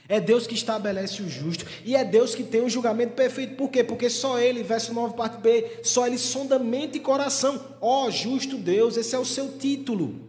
É 0.08 0.20
Deus 0.20 0.46
que 0.46 0.54
estabelece 0.54 1.22
o 1.22 1.28
justo. 1.28 1.64
E 1.84 1.96
é 1.96 2.04
Deus 2.04 2.34
que 2.34 2.44
tem 2.44 2.60
o 2.60 2.68
julgamento 2.68 3.14
perfeito. 3.14 3.56
Por 3.56 3.70
quê? 3.70 3.82
Porque 3.82 4.10
só 4.10 4.38
Ele, 4.38 4.62
verso 4.62 4.92
9, 4.92 5.16
parte 5.16 5.40
B, 5.40 5.80
só 5.82 6.06
Ele 6.06 6.18
sonda 6.18 6.58
mente 6.58 6.98
e 6.98 7.00
coração. 7.00 7.76
Ó 7.80 8.06
oh, 8.06 8.10
justo 8.10 8.58
Deus, 8.58 8.96
esse 8.96 9.14
é 9.14 9.18
o 9.18 9.24
seu 9.24 9.56
título. 9.56 10.28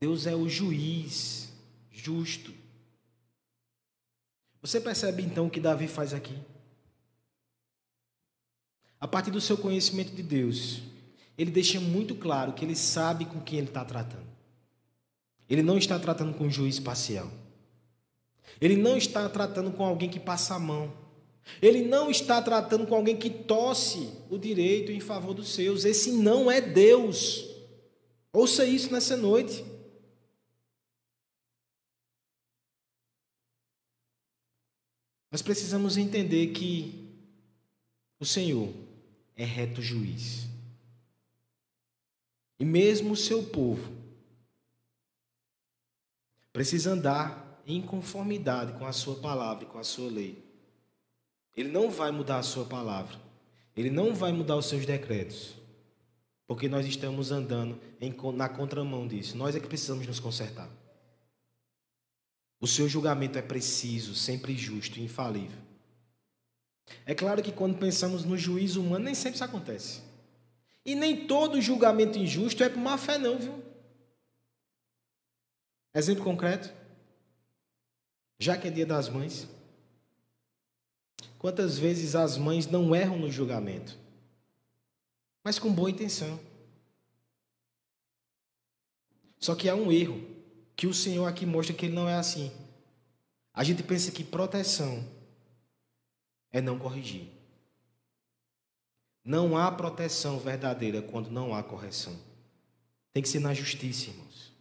Deus 0.00 0.26
é 0.26 0.34
o 0.34 0.48
juiz 0.48 1.48
justo. 1.92 2.52
Você 4.60 4.80
percebe 4.80 5.22
então 5.22 5.46
o 5.46 5.50
que 5.50 5.60
Davi 5.60 5.86
faz 5.86 6.12
aqui? 6.12 6.36
A 9.00 9.06
partir 9.06 9.30
do 9.30 9.40
seu 9.40 9.56
conhecimento 9.56 10.12
de 10.12 10.22
Deus, 10.22 10.82
ele 11.36 11.50
deixa 11.50 11.80
muito 11.80 12.14
claro 12.14 12.52
que 12.52 12.64
ele 12.64 12.76
sabe 12.76 13.24
com 13.24 13.40
quem 13.40 13.58
ele 13.58 13.68
está 13.68 13.84
tratando. 13.84 14.26
Ele 15.48 15.62
não 15.62 15.76
está 15.76 15.98
tratando 15.98 16.34
com 16.34 16.44
um 16.44 16.50
juiz 16.50 16.78
parcial. 16.78 17.30
Ele 18.60 18.76
não 18.76 18.96
está 18.96 19.28
tratando 19.28 19.72
com 19.72 19.84
alguém 19.84 20.08
que 20.08 20.20
passa 20.20 20.54
a 20.54 20.58
mão. 20.58 20.92
Ele 21.60 21.82
não 21.82 22.10
está 22.10 22.40
tratando 22.40 22.86
com 22.86 22.94
alguém 22.94 23.16
que 23.16 23.28
tosse 23.28 24.12
o 24.30 24.38
direito 24.38 24.92
em 24.92 25.00
favor 25.00 25.34
dos 25.34 25.52
seus. 25.52 25.84
Esse 25.84 26.12
não 26.12 26.50
é 26.50 26.60
Deus. 26.60 27.44
Ouça 28.32 28.64
isso 28.64 28.92
nessa 28.92 29.16
noite. 29.16 29.64
Nós 35.30 35.42
precisamos 35.42 35.96
entender 35.96 36.48
que 36.48 37.08
o 38.20 38.24
Senhor 38.24 38.72
é 39.34 39.44
reto 39.44 39.80
juiz. 39.80 40.51
E 42.62 42.64
mesmo 42.64 43.14
o 43.14 43.16
seu 43.16 43.42
povo 43.42 43.90
precisa 46.52 46.92
andar 46.92 47.60
em 47.66 47.82
conformidade 47.82 48.78
com 48.78 48.86
a 48.86 48.92
sua 48.92 49.16
palavra 49.16 49.64
e 49.64 49.66
com 49.66 49.80
a 49.80 49.82
sua 49.82 50.08
lei. 50.08 50.40
Ele 51.56 51.70
não 51.70 51.90
vai 51.90 52.12
mudar 52.12 52.38
a 52.38 52.42
sua 52.44 52.64
palavra. 52.64 53.20
Ele 53.76 53.90
não 53.90 54.14
vai 54.14 54.30
mudar 54.30 54.54
os 54.56 54.66
seus 54.66 54.86
decretos. 54.86 55.56
Porque 56.46 56.68
nós 56.68 56.86
estamos 56.86 57.32
andando 57.32 57.80
em, 58.00 58.14
na 58.32 58.48
contramão 58.48 59.08
disso. 59.08 59.36
Nós 59.36 59.56
é 59.56 59.60
que 59.60 59.66
precisamos 59.66 60.06
nos 60.06 60.20
consertar. 60.20 60.70
O 62.60 62.68
seu 62.68 62.88
julgamento 62.88 63.36
é 63.36 63.42
preciso, 63.42 64.14
sempre 64.14 64.56
justo 64.56 65.00
e 65.00 65.02
infalível. 65.02 65.58
É 67.04 67.12
claro 67.12 67.42
que 67.42 67.50
quando 67.50 67.76
pensamos 67.76 68.24
no 68.24 68.38
juízo 68.38 68.80
humano, 68.80 69.06
nem 69.06 69.16
sempre 69.16 69.34
isso 69.34 69.42
acontece. 69.42 70.11
E 70.84 70.94
nem 70.94 71.26
todo 71.26 71.60
julgamento 71.60 72.18
injusto 72.18 72.64
é 72.64 72.68
por 72.68 72.78
má 72.78 72.98
fé, 72.98 73.18
não, 73.18 73.38
viu? 73.38 73.62
Exemplo 75.94 76.24
concreto. 76.24 76.72
Já 78.38 78.56
que 78.56 78.68
é 78.68 78.70
dia 78.70 78.86
das 78.86 79.08
mães. 79.08 79.46
Quantas 81.38 81.78
vezes 81.78 82.14
as 82.14 82.36
mães 82.36 82.66
não 82.66 82.94
erram 82.94 83.18
no 83.18 83.30
julgamento, 83.30 83.98
mas 85.42 85.58
com 85.58 85.72
boa 85.72 85.90
intenção. 85.90 86.38
Só 89.40 89.56
que 89.56 89.68
há 89.68 89.74
um 89.74 89.90
erro 89.90 90.24
que 90.76 90.86
o 90.86 90.94
Senhor 90.94 91.26
aqui 91.26 91.44
mostra 91.44 91.74
que 91.74 91.86
ele 91.86 91.96
não 91.96 92.08
é 92.08 92.14
assim. 92.14 92.52
A 93.52 93.64
gente 93.64 93.82
pensa 93.82 94.12
que 94.12 94.22
proteção 94.22 95.04
é 96.52 96.60
não 96.60 96.78
corrigir. 96.78 97.41
Não 99.24 99.56
há 99.56 99.70
proteção 99.70 100.38
verdadeira 100.38 101.00
quando 101.00 101.30
não 101.30 101.54
há 101.54 101.62
correção. 101.62 102.16
Tem 103.12 103.22
que 103.22 103.28
ser 103.28 103.40
na 103.40 103.54
justiça, 103.54 104.10
irmãos. 104.10 104.52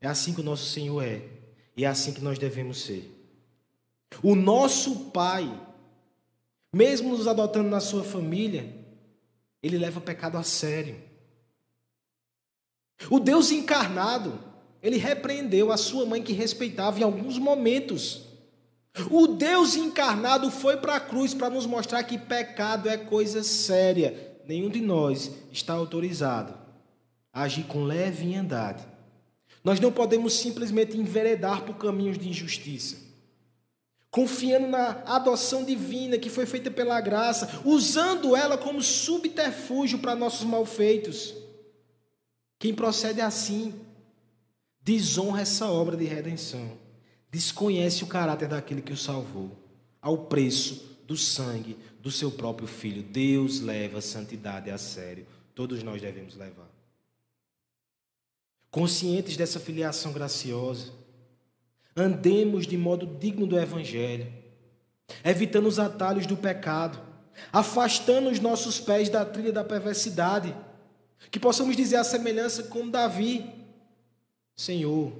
É 0.00 0.06
assim 0.06 0.32
que 0.32 0.40
o 0.40 0.44
nosso 0.44 0.66
Senhor 0.66 1.02
é. 1.02 1.22
E 1.76 1.84
é 1.84 1.88
assim 1.88 2.12
que 2.12 2.20
nós 2.20 2.38
devemos 2.38 2.82
ser. 2.82 3.10
O 4.22 4.34
nosso 4.34 5.10
Pai, 5.10 5.48
mesmo 6.72 7.10
nos 7.10 7.26
adotando 7.26 7.68
na 7.68 7.80
sua 7.80 8.04
família, 8.04 8.74
ele 9.62 9.78
leva 9.78 9.98
o 9.98 10.02
pecado 10.02 10.36
a 10.36 10.42
sério. 10.42 11.00
O 13.10 13.18
Deus 13.18 13.50
encarnado, 13.50 14.38
ele 14.82 14.96
repreendeu 14.96 15.72
a 15.72 15.76
sua 15.76 16.04
mãe 16.04 16.22
que 16.22 16.32
respeitava 16.32 17.00
em 17.00 17.02
alguns 17.02 17.38
momentos. 17.38 18.29
O 19.10 19.28
Deus 19.28 19.76
encarnado 19.76 20.50
foi 20.50 20.76
para 20.76 20.96
a 20.96 21.00
cruz 21.00 21.32
para 21.32 21.50
nos 21.50 21.66
mostrar 21.66 22.02
que 22.02 22.18
pecado 22.18 22.88
é 22.88 22.96
coisa 22.96 23.42
séria. 23.42 24.38
Nenhum 24.46 24.68
de 24.68 24.80
nós 24.80 25.30
está 25.52 25.74
autorizado 25.74 26.54
a 27.32 27.42
agir 27.42 27.64
com 27.64 27.84
leviandade. 27.84 28.84
Nós 29.62 29.78
não 29.78 29.92
podemos 29.92 30.34
simplesmente 30.34 30.96
enveredar 30.96 31.62
por 31.62 31.76
caminhos 31.76 32.18
de 32.18 32.28
injustiça. 32.28 32.96
Confiando 34.10 34.66
na 34.66 35.02
adoção 35.06 35.62
divina 35.62 36.18
que 36.18 36.28
foi 36.28 36.44
feita 36.44 36.68
pela 36.68 37.00
graça, 37.00 37.60
usando 37.64 38.34
ela 38.34 38.58
como 38.58 38.82
subterfúgio 38.82 40.00
para 40.00 40.16
nossos 40.16 40.44
malfeitos. 40.44 41.32
Quem 42.58 42.74
procede 42.74 43.20
assim 43.20 43.72
desonra 44.82 45.42
essa 45.42 45.70
obra 45.70 45.96
de 45.96 46.04
redenção 46.06 46.89
desconhece 47.30 48.02
o 48.02 48.06
caráter 48.06 48.48
daquele 48.48 48.82
que 48.82 48.92
o 48.92 48.96
salvou, 48.96 49.56
ao 50.02 50.26
preço 50.26 50.98
do 51.06 51.16
sangue 51.16 51.76
do 52.00 52.10
seu 52.10 52.30
próprio 52.30 52.66
filho. 52.66 53.02
Deus 53.02 53.60
leva 53.60 53.98
a 53.98 54.02
santidade 54.02 54.70
a 54.70 54.78
sério. 54.78 55.26
Todos 55.54 55.82
nós 55.82 56.00
devemos 56.00 56.36
levar. 56.36 56.68
Conscientes 58.70 59.36
dessa 59.36 59.60
filiação 59.60 60.12
graciosa, 60.12 60.92
andemos 61.96 62.66
de 62.66 62.76
modo 62.76 63.06
digno 63.18 63.46
do 63.46 63.58
Evangelho, 63.58 64.32
evitando 65.24 65.66
os 65.66 65.78
atalhos 65.78 66.26
do 66.26 66.36
pecado, 66.36 67.00
afastando 67.52 68.30
os 68.30 68.38
nossos 68.38 68.78
pés 68.78 69.08
da 69.08 69.24
trilha 69.24 69.52
da 69.52 69.64
perversidade, 69.64 70.54
que 71.30 71.40
possamos 71.40 71.76
dizer 71.76 71.96
a 71.96 72.04
semelhança 72.04 72.62
com 72.64 72.88
Davi: 72.88 73.44
Senhor, 74.56 75.12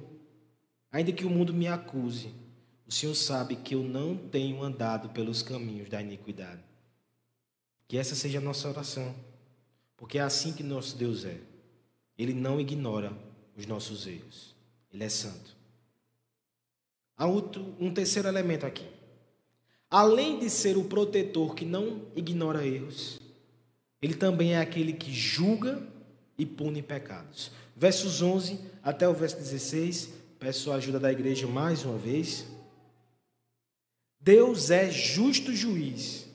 Ainda 0.91 1.11
que 1.11 1.25
o 1.25 1.29
mundo 1.29 1.53
me 1.53 1.67
acuse, 1.67 2.33
o 2.85 2.91
Senhor 2.91 3.15
sabe 3.15 3.55
que 3.55 3.75
eu 3.75 3.83
não 3.83 4.17
tenho 4.17 4.61
andado 4.61 5.09
pelos 5.09 5.41
caminhos 5.41 5.87
da 5.87 6.01
iniquidade. 6.01 6.61
Que 7.87 7.97
essa 7.97 8.15
seja 8.15 8.39
a 8.39 8.41
nossa 8.41 8.67
oração, 8.67 9.15
porque 9.95 10.17
é 10.17 10.21
assim 10.21 10.51
que 10.51 10.63
nosso 10.63 10.97
Deus 10.97 11.23
é. 11.23 11.39
Ele 12.17 12.33
não 12.33 12.59
ignora 12.59 13.13
os 13.55 13.65
nossos 13.65 14.05
erros. 14.05 14.53
Ele 14.93 15.03
é 15.03 15.09
santo. 15.09 15.55
Há 17.17 17.25
outro, 17.25 17.73
um 17.79 17.93
terceiro 17.93 18.27
elemento 18.27 18.65
aqui. 18.65 18.87
Além 19.89 20.39
de 20.39 20.49
ser 20.49 20.77
o 20.77 20.85
protetor 20.85 21.55
que 21.55 21.65
não 21.65 22.01
ignora 22.15 22.65
erros, 22.65 23.19
ele 24.01 24.15
também 24.15 24.55
é 24.55 24.59
aquele 24.59 24.93
que 24.93 25.13
julga 25.13 25.81
e 26.37 26.45
pune 26.45 26.81
pecados. 26.81 27.51
Versos 27.75 28.21
11 28.21 28.59
até 28.81 29.07
o 29.07 29.13
verso 29.13 29.37
16 29.37 30.20
Peço 30.41 30.71
a 30.71 30.75
ajuda 30.77 30.99
da 30.99 31.11
igreja 31.11 31.45
mais 31.45 31.85
uma 31.85 31.99
vez. 31.99 32.47
Deus 34.19 34.71
é 34.71 34.89
justo 34.89 35.53
juiz 35.55 36.27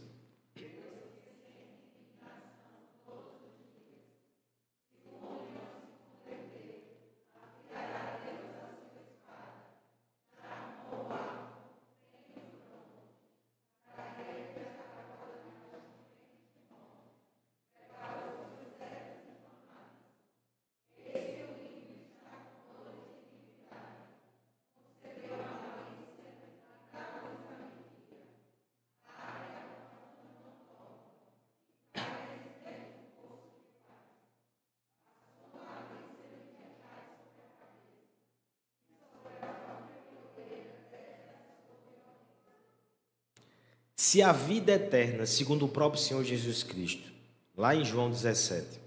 Se 44.06 44.22
a 44.22 44.30
vida 44.30 44.70
eterna, 44.70 45.26
segundo 45.26 45.64
o 45.64 45.68
próprio 45.68 46.00
Senhor 46.00 46.22
Jesus 46.22 46.62
Cristo, 46.62 47.10
lá 47.56 47.74
em 47.74 47.84
João 47.84 48.08
17, 48.08 48.78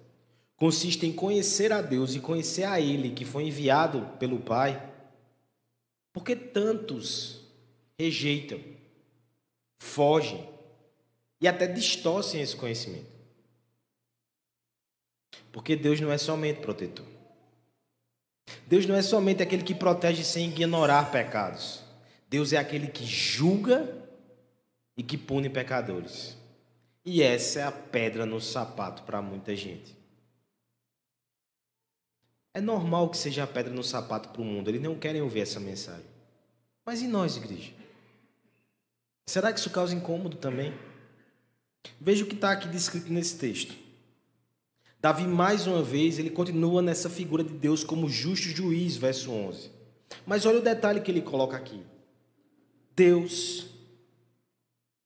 consiste 0.56 1.06
em 1.06 1.12
conhecer 1.12 1.74
a 1.74 1.82
Deus 1.82 2.16
e 2.16 2.22
conhecer 2.22 2.64
a 2.64 2.80
Ele 2.80 3.12
que 3.12 3.26
foi 3.26 3.44
enviado 3.44 4.18
pelo 4.18 4.40
Pai, 4.40 4.82
por 6.14 6.24
que 6.24 6.38
tantos 6.38 7.42
rejeitam, 8.00 8.62
fogem 9.80 10.48
e 11.42 11.50
até 11.50 11.68
distorcem 11.68 12.40
esse 12.40 12.56
conhecimento? 12.56 13.12
Porque 15.52 15.76
Deus 15.76 16.00
não 16.00 16.14
é 16.14 16.18
somente 16.18 16.62
protetor. 16.62 17.06
Deus 18.66 18.86
não 18.86 18.96
é 18.96 19.02
somente 19.02 19.44
aquele 19.44 19.64
que 19.64 19.76
protege 19.76 20.24
sem 20.24 20.48
ignorar 20.48 21.12
pecados. 21.12 21.84
Deus 22.30 22.54
é 22.54 22.58
aquele 22.58 22.88
que 22.88 23.06
julga 23.06 24.00
e 25.00 25.04
que 25.04 25.18
pune 25.18 25.50
pecadores. 25.50 26.36
E 27.06 27.24
essa 27.24 27.62
é 27.62 27.64
a 27.64 27.72
pedra 27.72 28.26
no 28.26 28.42
sapato 28.42 29.04
para 29.04 29.22
muita 29.22 29.56
gente. 29.56 29.96
É 32.54 32.60
normal 32.60 33.10
que 33.10 33.16
seja 33.16 33.46
a 33.46 33.48
pedra 33.48 33.74
no 33.74 33.82
sapato 33.82 34.28
para 34.28 34.42
o 34.42 34.46
mundo, 34.46 34.68
eles 34.68 34.82
não 34.82 35.00
querem 35.00 35.22
ouvir 35.22 35.40
essa 35.40 35.58
mensagem. 35.58 36.06
Mas 36.86 37.02
e 37.02 37.08
nós, 37.08 37.38
igreja? 37.38 37.72
Será 39.26 39.54
que 39.54 39.60
isso 39.60 39.70
causa 39.70 39.96
incômodo 39.96 40.36
também? 40.36 40.74
Veja 42.02 42.26
o 42.26 42.28
que 42.28 42.36
está 42.36 42.52
aqui 42.52 42.68
descrito 42.68 43.10
nesse 43.10 43.38
texto. 43.38 43.74
Davi, 45.00 45.26
mais 45.26 45.66
uma 45.66 45.82
vez, 45.82 46.20
ele 46.20 46.30
continua 46.30 46.82
nessa 46.82 47.10
figura 47.10 47.42
de 47.42 47.54
Deus 47.54 47.86
como 47.86 48.10
justo 48.10 48.50
juiz, 48.50 48.98
verso 48.98 49.32
11. 49.32 49.72
Mas 50.26 50.46
olha 50.46 50.60
o 50.60 50.62
detalhe 50.62 51.00
que 51.00 51.10
ele 51.10 51.22
coloca 51.22 51.56
aqui. 51.56 51.82
Deus 52.94 53.79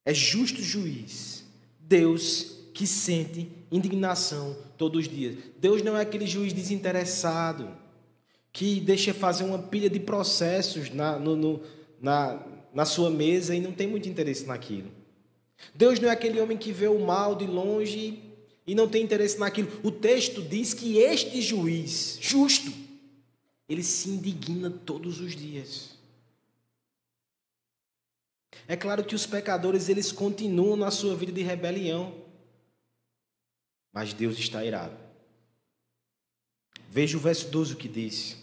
é 0.05 0.13
justo 0.13 0.61
juiz. 0.61 1.43
Deus 1.79 2.53
que 2.73 2.87
sente 2.87 3.49
indignação 3.71 4.57
todos 4.77 5.05
os 5.05 5.07
dias. 5.07 5.35
Deus 5.59 5.83
não 5.83 5.97
é 5.97 6.01
aquele 6.01 6.25
juiz 6.25 6.53
desinteressado 6.53 7.69
que 8.51 8.79
deixa 8.79 9.13
fazer 9.13 9.43
uma 9.43 9.59
pilha 9.59 9.89
de 9.89 9.99
processos 9.99 10.89
na, 10.91 11.17
no, 11.17 11.35
no, 11.35 11.61
na, 12.01 12.39
na 12.73 12.85
sua 12.85 13.09
mesa 13.09 13.55
e 13.55 13.59
não 13.59 13.71
tem 13.71 13.87
muito 13.87 14.07
interesse 14.07 14.45
naquilo. 14.45 14.91
Deus 15.73 15.99
não 15.99 16.09
é 16.09 16.11
aquele 16.11 16.39
homem 16.39 16.57
que 16.57 16.71
vê 16.71 16.87
o 16.87 16.99
mal 16.99 17.35
de 17.35 17.45
longe 17.45 18.19
e 18.65 18.75
não 18.75 18.87
tem 18.87 19.03
interesse 19.03 19.39
naquilo. 19.39 19.69
O 19.83 19.91
texto 19.91 20.41
diz 20.41 20.73
que 20.73 20.97
este 20.97 21.41
juiz, 21.41 22.17
justo, 22.21 22.71
ele 23.67 23.83
se 23.83 24.09
indigna 24.09 24.69
todos 24.69 25.19
os 25.19 25.35
dias. 25.35 25.97
É 28.67 28.75
claro 28.75 29.03
que 29.03 29.15
os 29.15 29.25
pecadores 29.25 29.89
eles 29.89 30.11
continuam 30.11 30.75
na 30.75 30.91
sua 30.91 31.15
vida 31.15 31.31
de 31.31 31.41
rebelião. 31.41 32.13
Mas 33.91 34.13
Deus 34.13 34.37
está 34.37 34.63
irado. 34.63 34.97
Veja 36.89 37.17
o 37.17 37.19
verso 37.19 37.49
12 37.49 37.73
o 37.73 37.77
que 37.77 37.87
diz. 37.87 38.37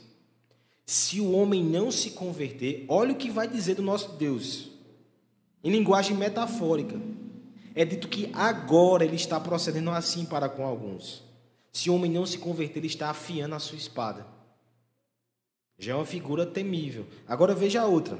Se 0.84 1.20
o 1.20 1.32
homem 1.32 1.64
não 1.64 1.90
se 1.90 2.10
converter, 2.10 2.84
olha 2.88 3.12
o 3.12 3.16
que 3.16 3.30
vai 3.30 3.46
dizer 3.46 3.76
do 3.76 3.82
nosso 3.82 4.16
Deus. 4.16 4.68
Em 5.62 5.70
linguagem 5.70 6.16
metafórica. 6.16 7.00
É 7.74 7.84
dito 7.84 8.08
que 8.08 8.30
agora 8.34 9.04
ele 9.04 9.16
está 9.16 9.38
procedendo 9.38 9.90
assim 9.90 10.24
para 10.24 10.48
com 10.48 10.66
alguns. 10.66 11.22
Se 11.72 11.88
o 11.88 11.94
homem 11.94 12.10
não 12.10 12.26
se 12.26 12.38
converter, 12.38 12.80
ele 12.80 12.88
está 12.88 13.10
afiando 13.10 13.54
a 13.54 13.60
sua 13.60 13.78
espada. 13.78 14.26
Já 15.78 15.92
é 15.92 15.94
uma 15.94 16.04
figura 16.04 16.44
temível. 16.44 17.06
Agora 17.26 17.54
veja 17.54 17.80
a 17.80 17.86
outra. 17.86 18.18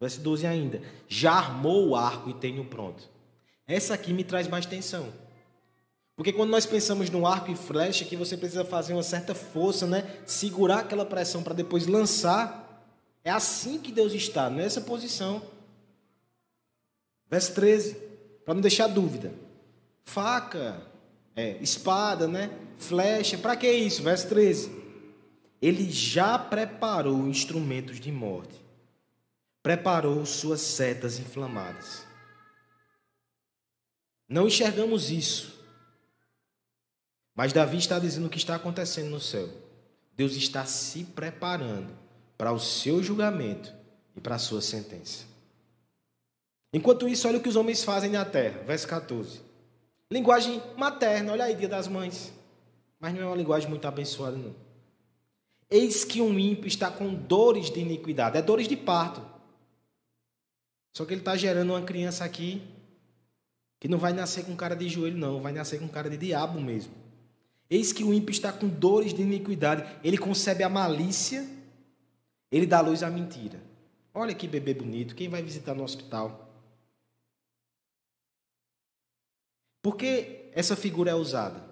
Verso 0.00 0.20
12 0.20 0.46
ainda. 0.46 0.80
Já 1.08 1.32
armou 1.32 1.88
o 1.88 1.96
arco 1.96 2.30
e 2.30 2.34
tenho 2.34 2.64
pronto. 2.64 3.08
Essa 3.66 3.94
aqui 3.94 4.12
me 4.12 4.24
traz 4.24 4.46
mais 4.46 4.64
tensão. 4.64 5.12
Porque 6.16 6.32
quando 6.32 6.50
nós 6.50 6.66
pensamos 6.66 7.10
no 7.10 7.26
arco 7.26 7.50
e 7.50 7.56
flecha, 7.56 8.04
que 8.04 8.16
você 8.16 8.36
precisa 8.36 8.64
fazer 8.64 8.92
uma 8.92 9.02
certa 9.02 9.34
força, 9.34 9.86
né? 9.86 10.04
Segurar 10.26 10.80
aquela 10.80 11.04
pressão 11.04 11.42
para 11.42 11.54
depois 11.54 11.86
lançar. 11.86 12.64
É 13.24 13.30
assim 13.30 13.78
que 13.78 13.92
Deus 13.92 14.12
está, 14.12 14.48
nessa 14.48 14.80
posição. 14.80 15.42
Verso 17.30 17.54
13, 17.54 17.94
para 18.44 18.54
não 18.54 18.60
deixar 18.60 18.86
dúvida. 18.86 19.32
Faca, 20.02 20.80
é, 21.36 21.58
espada, 21.60 22.26
né? 22.26 22.50
Flecha, 22.78 23.36
para 23.36 23.54
que 23.54 23.70
isso? 23.70 24.02
Verso 24.02 24.28
13. 24.28 24.78
Ele 25.60 25.90
já 25.90 26.38
preparou 26.38 27.28
instrumentos 27.28 28.00
de 28.00 28.10
morte 28.10 28.67
preparou 29.62 30.24
suas 30.24 30.60
setas 30.60 31.18
inflamadas. 31.18 32.06
Não 34.28 34.46
enxergamos 34.46 35.10
isso. 35.10 35.58
Mas 37.34 37.52
Davi 37.52 37.78
está 37.78 37.98
dizendo 37.98 38.26
o 38.26 38.30
que 38.30 38.38
está 38.38 38.56
acontecendo 38.56 39.10
no 39.10 39.20
céu. 39.20 39.48
Deus 40.14 40.34
está 40.34 40.66
se 40.66 41.04
preparando 41.04 41.96
para 42.36 42.52
o 42.52 42.58
seu 42.58 43.02
julgamento 43.02 43.72
e 44.16 44.20
para 44.20 44.34
a 44.34 44.38
sua 44.38 44.60
sentença. 44.60 45.24
Enquanto 46.72 47.08
isso, 47.08 47.26
olha 47.26 47.38
o 47.38 47.40
que 47.40 47.48
os 47.48 47.56
homens 47.56 47.82
fazem 47.84 48.10
na 48.10 48.24
terra. 48.24 48.62
Verso 48.64 48.86
14. 48.88 49.40
Linguagem 50.10 50.62
materna, 50.76 51.32
olha 51.32 51.44
aí, 51.44 51.54
dia 51.54 51.68
das 51.68 51.88
mães. 51.88 52.32
Mas 52.98 53.14
não 53.14 53.22
é 53.22 53.26
uma 53.26 53.36
linguagem 53.36 53.68
muito 53.68 53.86
abençoada, 53.86 54.36
não. 54.36 54.54
Eis 55.70 56.04
que 56.04 56.20
um 56.20 56.38
ímpio 56.38 56.66
está 56.66 56.90
com 56.90 57.14
dores 57.14 57.70
de 57.70 57.80
iniquidade, 57.80 58.36
é 58.36 58.42
dores 58.42 58.66
de 58.66 58.76
parto. 58.76 59.37
Só 60.98 61.04
que 61.04 61.14
ele 61.14 61.20
está 61.20 61.36
gerando 61.36 61.70
uma 61.70 61.82
criança 61.82 62.24
aqui 62.24 62.60
que 63.78 63.86
não 63.86 63.98
vai 63.98 64.12
nascer 64.12 64.44
com 64.44 64.56
cara 64.56 64.74
de 64.74 64.88
joelho, 64.88 65.16
não, 65.16 65.40
vai 65.40 65.52
nascer 65.52 65.78
com 65.78 65.86
cara 65.86 66.10
de 66.10 66.16
diabo 66.16 66.60
mesmo. 66.60 66.92
Eis 67.70 67.92
que 67.92 68.02
o 68.02 68.12
ímpio 68.12 68.32
está 68.32 68.52
com 68.52 68.66
dores 68.66 69.14
de 69.14 69.22
iniquidade, 69.22 69.88
ele 70.02 70.18
concebe 70.18 70.64
a 70.64 70.68
malícia, 70.68 71.48
ele 72.50 72.66
dá 72.66 72.80
luz 72.80 73.04
à 73.04 73.10
mentira. 73.10 73.62
Olha 74.12 74.34
que 74.34 74.48
bebê 74.48 74.74
bonito, 74.74 75.14
quem 75.14 75.28
vai 75.28 75.40
visitar 75.40 75.72
no 75.72 75.84
hospital? 75.84 76.52
Por 79.80 79.96
que 79.96 80.50
essa 80.52 80.74
figura 80.74 81.12
é 81.12 81.14
usada? 81.14 81.62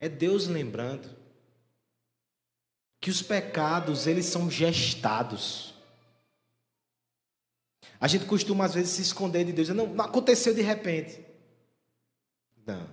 É 0.00 0.08
Deus 0.08 0.48
lembrando 0.48 1.08
que 3.00 3.08
os 3.08 3.22
pecados, 3.22 4.08
eles 4.08 4.26
são 4.26 4.50
gestados. 4.50 5.73
A 8.00 8.08
gente 8.08 8.24
costuma, 8.24 8.64
às 8.64 8.74
vezes, 8.74 8.90
se 8.90 9.02
esconder 9.02 9.44
de 9.44 9.52
Deus. 9.52 9.68
Não, 9.68 9.86
não 9.86 10.04
aconteceu 10.04 10.54
de 10.54 10.62
repente. 10.62 11.20
Não. 12.66 12.86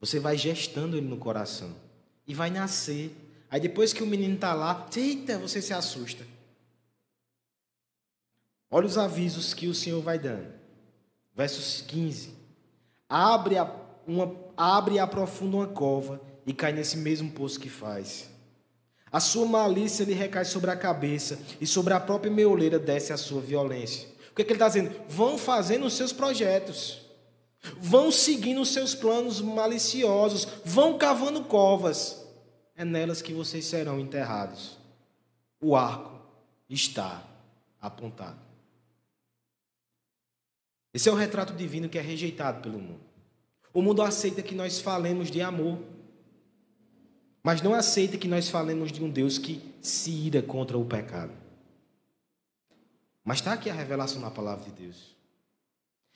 Você 0.00 0.20
vai 0.20 0.36
gestando 0.36 0.96
ele 0.96 1.06
no 1.06 1.16
coração. 1.16 1.74
E 2.26 2.34
vai 2.34 2.50
nascer. 2.50 3.10
Aí 3.50 3.60
depois 3.60 3.92
que 3.92 4.02
o 4.02 4.06
menino 4.06 4.34
está 4.34 4.52
lá, 4.52 4.86
eita, 4.94 5.38
você 5.38 5.62
se 5.62 5.72
assusta. 5.72 6.26
Olha 8.70 8.86
os 8.86 8.98
avisos 8.98 9.54
que 9.54 9.66
o 9.66 9.74
Senhor 9.74 10.02
vai 10.02 10.18
dando. 10.18 10.52
Versos 11.34 11.80
15. 11.82 12.34
Abre, 13.08 13.56
a, 13.56 13.74
uma, 14.06 14.36
abre 14.56 14.96
e 14.96 14.98
aprofunda 14.98 15.56
uma 15.56 15.66
cova 15.66 16.20
e 16.44 16.52
cai 16.52 16.72
nesse 16.72 16.98
mesmo 16.98 17.30
poço 17.30 17.58
que 17.58 17.70
faz. 17.70 18.28
A 19.10 19.20
sua 19.20 19.46
malícia 19.46 20.04
lhe 20.04 20.12
recai 20.12 20.44
sobre 20.44 20.70
a 20.70 20.76
cabeça 20.76 21.38
e 21.58 21.66
sobre 21.66 21.94
a 21.94 22.00
própria 22.00 22.30
meoleira 22.30 22.78
desce 22.78 23.10
a 23.10 23.16
sua 23.16 23.40
violência 23.40 24.17
que, 24.38 24.44
que 24.44 24.52
ele 24.52 24.56
está 24.56 24.68
dizendo? 24.68 24.94
Vão 25.08 25.36
fazendo 25.36 25.86
os 25.86 25.94
seus 25.94 26.12
projetos, 26.12 27.00
vão 27.78 28.10
seguindo 28.10 28.60
os 28.60 28.72
seus 28.72 28.94
planos 28.94 29.40
maliciosos, 29.40 30.46
vão 30.64 30.96
cavando 30.96 31.42
covas. 31.44 32.24
É 32.76 32.84
nelas 32.84 33.20
que 33.20 33.32
vocês 33.32 33.64
serão 33.64 33.98
enterrados. 33.98 34.78
O 35.60 35.74
arco 35.74 36.20
está 36.70 37.24
apontado. 37.80 38.38
Esse 40.94 41.08
é 41.08 41.12
o 41.12 41.16
retrato 41.16 41.52
divino 41.52 41.88
que 41.88 41.98
é 41.98 42.00
rejeitado 42.00 42.62
pelo 42.62 42.78
mundo. 42.78 43.00
O 43.74 43.82
mundo 43.82 44.02
aceita 44.02 44.42
que 44.42 44.54
nós 44.54 44.80
falemos 44.80 45.30
de 45.30 45.42
amor, 45.42 45.78
mas 47.42 47.60
não 47.60 47.74
aceita 47.74 48.16
que 48.16 48.28
nós 48.28 48.48
falemos 48.48 48.92
de 48.92 49.02
um 49.02 49.10
Deus 49.10 49.36
que 49.38 49.60
se 49.82 50.10
ira 50.10 50.40
contra 50.40 50.78
o 50.78 50.84
pecado. 50.84 51.47
Mas 53.28 53.40
está 53.40 53.52
aqui 53.52 53.68
a 53.68 53.74
revelação 53.74 54.22
na 54.22 54.30
palavra 54.30 54.64
de 54.64 54.70
Deus. 54.70 55.14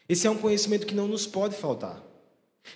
Esse 0.08 0.26
é 0.26 0.30
um 0.30 0.38
conhecimento 0.38 0.86
que 0.86 0.94
não 0.94 1.06
nos 1.06 1.26
pode 1.26 1.54
faltar. 1.54 2.02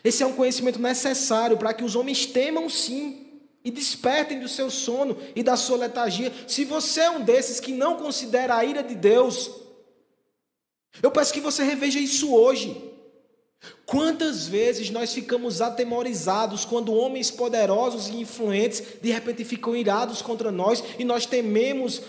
Esse 0.04 0.22
é 0.22 0.26
um 0.26 0.34
conhecimento 0.34 0.78
necessário 0.78 1.56
para 1.56 1.72
que 1.72 1.82
os 1.82 1.96
homens 1.96 2.26
temam 2.26 2.68
sim 2.68 3.40
e 3.64 3.70
despertem 3.70 4.38
do 4.38 4.46
seu 4.46 4.70
sono 4.70 5.16
e 5.34 5.42
da 5.42 5.56
sua 5.56 5.78
letargia. 5.78 6.30
Se 6.46 6.66
você 6.66 7.00
é 7.00 7.10
um 7.10 7.22
desses 7.22 7.60
que 7.60 7.72
não 7.72 7.96
considera 7.96 8.56
a 8.56 8.62
ira 8.62 8.82
de 8.82 8.94
Deus, 8.94 9.50
eu 11.02 11.10
peço 11.10 11.32
que 11.32 11.40
você 11.40 11.64
reveja 11.64 11.98
isso 11.98 12.34
hoje. 12.34 12.85
Quantas 13.86 14.48
vezes 14.48 14.90
nós 14.90 15.14
ficamos 15.14 15.62
atemorizados 15.62 16.64
quando 16.64 16.92
homens 16.92 17.30
poderosos 17.30 18.08
e 18.08 18.16
influentes 18.16 18.82
de 19.00 19.12
repente 19.12 19.44
ficam 19.44 19.76
irados 19.76 20.20
contra 20.20 20.50
nós 20.50 20.82
e 20.98 21.04
nós 21.04 21.24
tememos 21.24 22.02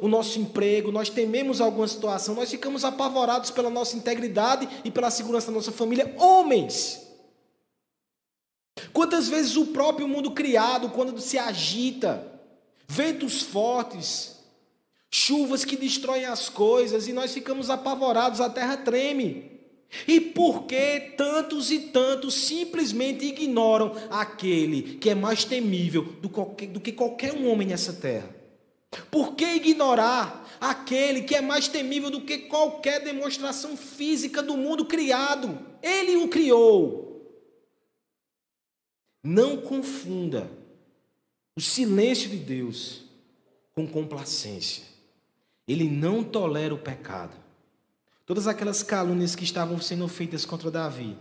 o 0.00 0.08
nosso 0.08 0.40
emprego, 0.40 0.90
nós 0.90 1.08
tememos 1.08 1.60
alguma 1.60 1.86
situação, 1.86 2.34
nós 2.34 2.50
ficamos 2.50 2.84
apavorados 2.84 3.52
pela 3.52 3.70
nossa 3.70 3.96
integridade 3.96 4.68
e 4.84 4.90
pela 4.90 5.08
segurança 5.08 5.46
da 5.46 5.52
nossa 5.52 5.70
família? 5.70 6.12
Homens! 6.18 7.06
Quantas 8.92 9.28
vezes 9.28 9.56
o 9.56 9.66
próprio 9.66 10.08
mundo 10.08 10.32
criado, 10.32 10.88
quando 10.88 11.20
se 11.20 11.38
agita, 11.38 12.26
ventos 12.88 13.40
fortes, 13.40 14.36
chuvas 15.08 15.64
que 15.64 15.76
destroem 15.76 16.24
as 16.24 16.48
coisas 16.48 17.06
e 17.06 17.12
nós 17.12 17.32
ficamos 17.32 17.70
apavorados, 17.70 18.40
a 18.40 18.50
terra 18.50 18.76
treme. 18.78 19.59
E 20.06 20.20
por 20.20 20.64
que 20.64 21.14
tantos 21.16 21.70
e 21.70 21.80
tantos 21.88 22.34
simplesmente 22.34 23.24
ignoram 23.26 23.92
aquele 24.08 24.94
que 24.98 25.10
é 25.10 25.14
mais 25.14 25.44
temível 25.44 26.02
do 26.02 26.80
que 26.80 26.92
qualquer 26.92 27.32
um 27.32 27.50
homem 27.50 27.66
nessa 27.66 27.92
terra? 27.92 28.34
Por 29.10 29.34
que 29.34 29.44
ignorar 29.44 30.48
aquele 30.60 31.22
que 31.22 31.34
é 31.34 31.40
mais 31.40 31.68
temível 31.68 32.10
do 32.10 32.22
que 32.22 32.38
qualquer 32.38 33.02
demonstração 33.02 33.76
física 33.76 34.42
do 34.42 34.56
mundo 34.56 34.84
criado? 34.84 35.58
Ele 35.82 36.16
o 36.16 36.28
criou. 36.28 37.08
Não 39.22 39.58
confunda 39.58 40.50
o 41.56 41.60
silêncio 41.60 42.30
de 42.30 42.36
Deus 42.36 43.04
com 43.74 43.86
complacência. 43.86 44.84
Ele 45.66 45.88
não 45.88 46.24
tolera 46.24 46.74
o 46.74 46.78
pecado. 46.78 47.39
Todas 48.30 48.46
aquelas 48.46 48.80
calúnias 48.80 49.34
que 49.34 49.42
estavam 49.42 49.80
sendo 49.80 50.06
feitas 50.06 50.44
contra 50.44 50.70
Davi, 50.70 51.18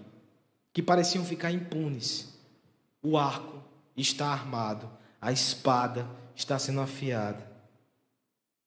que 0.71 0.79
pareciam 0.79 1.25
ficar 1.25 1.51
impunes, 1.51 2.37
o 3.01 3.17
arco 3.17 3.63
está 3.97 4.27
armado, 4.27 4.87
a 5.19 5.31
espada 5.31 6.07
está 6.35 6.59
sendo 6.59 6.81
afiada. 6.81 7.51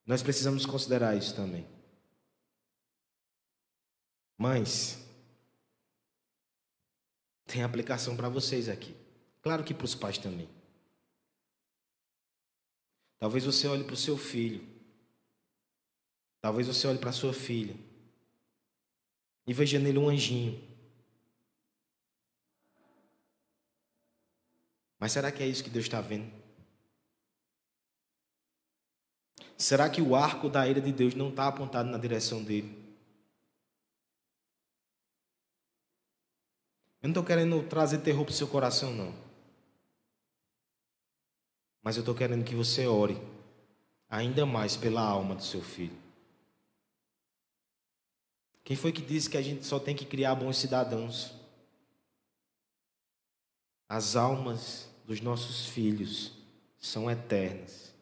Nós 0.05 0.25
precisamos 0.25 0.67
considerar 0.67 1.17
isso 1.17 1.37
também. 1.37 1.65
Mães, 4.37 4.99
tem 7.47 7.63
aplicação 7.63 8.17
para 8.17 8.29
vocês 8.29 8.69
aqui. 8.69 8.97
Claro 9.41 9.63
que 9.63 9.73
para 9.73 9.85
os 9.85 9.95
pais 9.95 10.19
também. 10.19 10.49
Talvez 13.21 13.45
você 13.45 13.69
olhe 13.69 13.85
para 13.85 13.95
o 13.95 13.97
seu 13.97 14.19
filho. 14.19 14.67
Talvez 16.41 16.67
você 16.67 16.89
olhe 16.89 16.99
para 16.99 17.11
a 17.11 17.13
sua 17.13 17.33
filha. 17.33 17.92
E 19.47 19.53
veja 19.53 19.79
nele 19.79 19.99
um 19.99 20.09
anjinho. 20.09 20.61
Mas 24.99 25.13
será 25.13 25.33
que 25.33 25.43
é 25.43 25.47
isso 25.47 25.65
que 25.65 25.71
Deus 25.71 25.85
está 25.85 26.01
vendo? 26.01 26.31
Será 29.59 29.89
que 29.89 30.03
o 30.03 30.15
arco 30.15 30.49
da 30.49 30.67
ira 30.67 30.81
de 30.81 30.93
Deus 30.93 31.15
não 31.15 31.29
está 31.29 31.47
apontado 31.47 31.89
na 31.89 31.99
direção 31.99 32.43
dele? 32.43 32.83
Eu 37.01 37.09
não 37.09 37.11
estou 37.11 37.25
querendo 37.25 37.63
trazer 37.69 37.99
terror 37.99 38.25
para 38.25 38.33
o 38.33 38.35
seu 38.35 38.47
coração, 38.47 38.93
não. 38.93 39.13
Mas 41.83 41.97
eu 41.97 42.01
estou 42.01 42.15
querendo 42.15 42.45
que 42.45 42.55
você 42.55 42.87
ore 42.87 43.21
ainda 44.09 44.45
mais 44.45 44.77
pela 44.77 45.01
alma 45.01 45.35
do 45.35 45.43
seu 45.43 45.63
filho. 45.63 46.02
Quem 48.73 48.77
foi 48.79 48.91
que 48.91 49.03
disse 49.03 49.29
que 49.29 49.37
a 49.37 49.43
gente 49.43 49.67
só 49.67 49.79
tem 49.79 49.95
que 49.95 50.07
criar 50.07 50.35
bons 50.35 50.57
cidadãos? 50.57 51.35
As 53.87 54.17
almas 54.17 54.89
dos 55.05 55.21
nossos 55.21 55.67
filhos 55.67 56.33
são 56.79 57.11
eternas. 57.11 57.93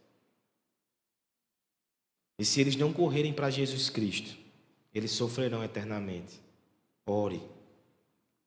E 2.38 2.44
se 2.44 2.60
eles 2.60 2.76
não 2.76 2.92
correrem 2.92 3.32
para 3.32 3.50
Jesus 3.50 3.90
Cristo, 3.90 4.38
eles 4.94 5.10
sofrerão 5.10 5.64
eternamente. 5.64 6.40
Ore, 7.04 7.42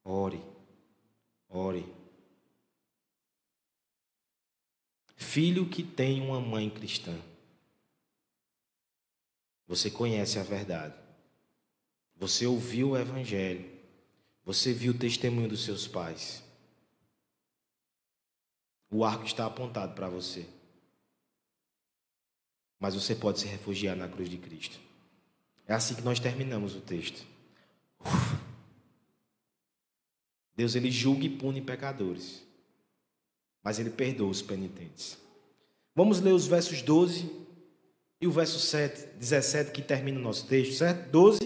ore, 0.01 0.41
ore. 1.49 1.86
Filho 5.17 5.67
que 5.67 5.84
tem 5.84 6.21
uma 6.21 6.39
mãe 6.39 6.69
cristã. 6.69 7.19
Você 9.67 9.91
conhece 9.91 10.39
a 10.39 10.43
verdade. 10.43 11.02
Você 12.18 12.45
ouviu 12.45 12.91
o 12.91 12.97
Evangelho. 12.97 13.72
Você 14.45 14.74
viu 14.74 14.93
o 14.93 14.97
testemunho 14.97 15.49
dos 15.49 15.64
seus 15.64 15.88
pais. 15.88 16.43
O 18.91 19.03
arco 19.03 19.26
está 19.26 19.45
apontado 19.45 19.93
para 19.95 20.09
você. 20.09 20.45
Mas 22.80 22.95
você 22.95 23.16
pode 23.16 23.39
se 23.39 23.47
refugiar 23.47 23.95
na 23.95 24.07
cruz 24.07 24.30
de 24.30 24.38
Cristo. 24.38 24.80
É 25.66 25.74
assim 25.74 25.95
que 25.95 26.01
nós 26.01 26.20
terminamos 26.20 26.76
o 26.76 26.82
texto. 26.82 27.26
Deus 30.55 30.76
ele 30.76 30.91
julga 30.91 31.26
e 31.26 31.30
pune 31.30 31.61
pecadores 31.61 32.43
mas 33.64 33.80
ele 33.80 33.89
perdoa 33.89 34.30
os 34.30 34.41
penitentes. 34.41 35.18
Vamos 35.95 36.20
ler 36.20 36.34
os 36.34 36.45
versos 36.45 36.82
12 36.82 37.32
e 38.20 38.28
o 38.28 38.32
verso 38.32 38.59
7, 38.59 39.18
17 39.18 39.72
que 39.72 39.82
termina 39.82 40.20
o 40.20 40.22
nosso 40.22 40.45
texto, 40.47 40.74
certo? 40.74 41.09
12 41.09 41.39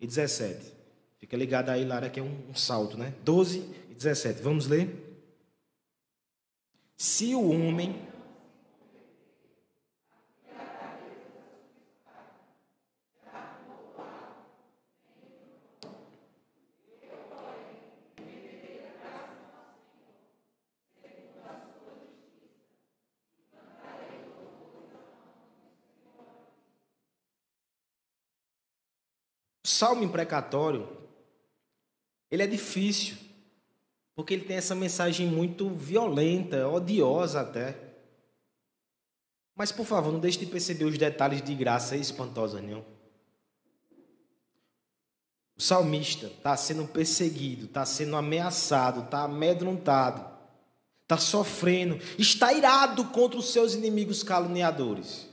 e 0.00 0.06
17. 0.06 0.72
Fica 1.18 1.36
ligado 1.36 1.70
aí, 1.70 1.84
Lara, 1.84 2.08
que 2.08 2.20
é 2.20 2.22
um, 2.22 2.50
um 2.50 2.54
salto, 2.54 2.96
né? 2.96 3.14
12 3.24 3.58
e 3.90 3.94
17. 3.94 4.42
Vamos 4.42 4.66
ler? 4.66 5.04
Se 6.96 7.34
o 7.34 7.50
homem 7.50 8.07
salmo 29.78 30.02
imprecatório, 30.02 30.88
ele 32.28 32.42
é 32.42 32.46
difícil, 32.48 33.16
porque 34.16 34.34
ele 34.34 34.44
tem 34.44 34.56
essa 34.56 34.74
mensagem 34.74 35.28
muito 35.28 35.70
violenta, 35.70 36.68
odiosa 36.68 37.42
até. 37.42 37.78
Mas, 39.54 39.70
por 39.70 39.86
favor, 39.86 40.12
não 40.12 40.18
deixe 40.18 40.38
de 40.38 40.46
perceber 40.46 40.84
os 40.84 40.98
detalhes 40.98 41.40
de 41.40 41.54
graça 41.54 41.96
espantosa, 41.96 42.60
não. 42.60 42.84
O 45.56 45.62
salmista 45.62 46.26
está 46.26 46.56
sendo 46.56 46.86
perseguido, 46.88 47.66
está 47.66 47.86
sendo 47.86 48.16
ameaçado, 48.16 49.04
está 49.04 49.22
amedrontado, 49.22 50.28
está 51.02 51.16
sofrendo, 51.16 52.00
está 52.18 52.52
irado 52.52 53.04
contra 53.06 53.38
os 53.38 53.52
seus 53.52 53.74
inimigos 53.74 54.24
caluniadores. 54.24 55.28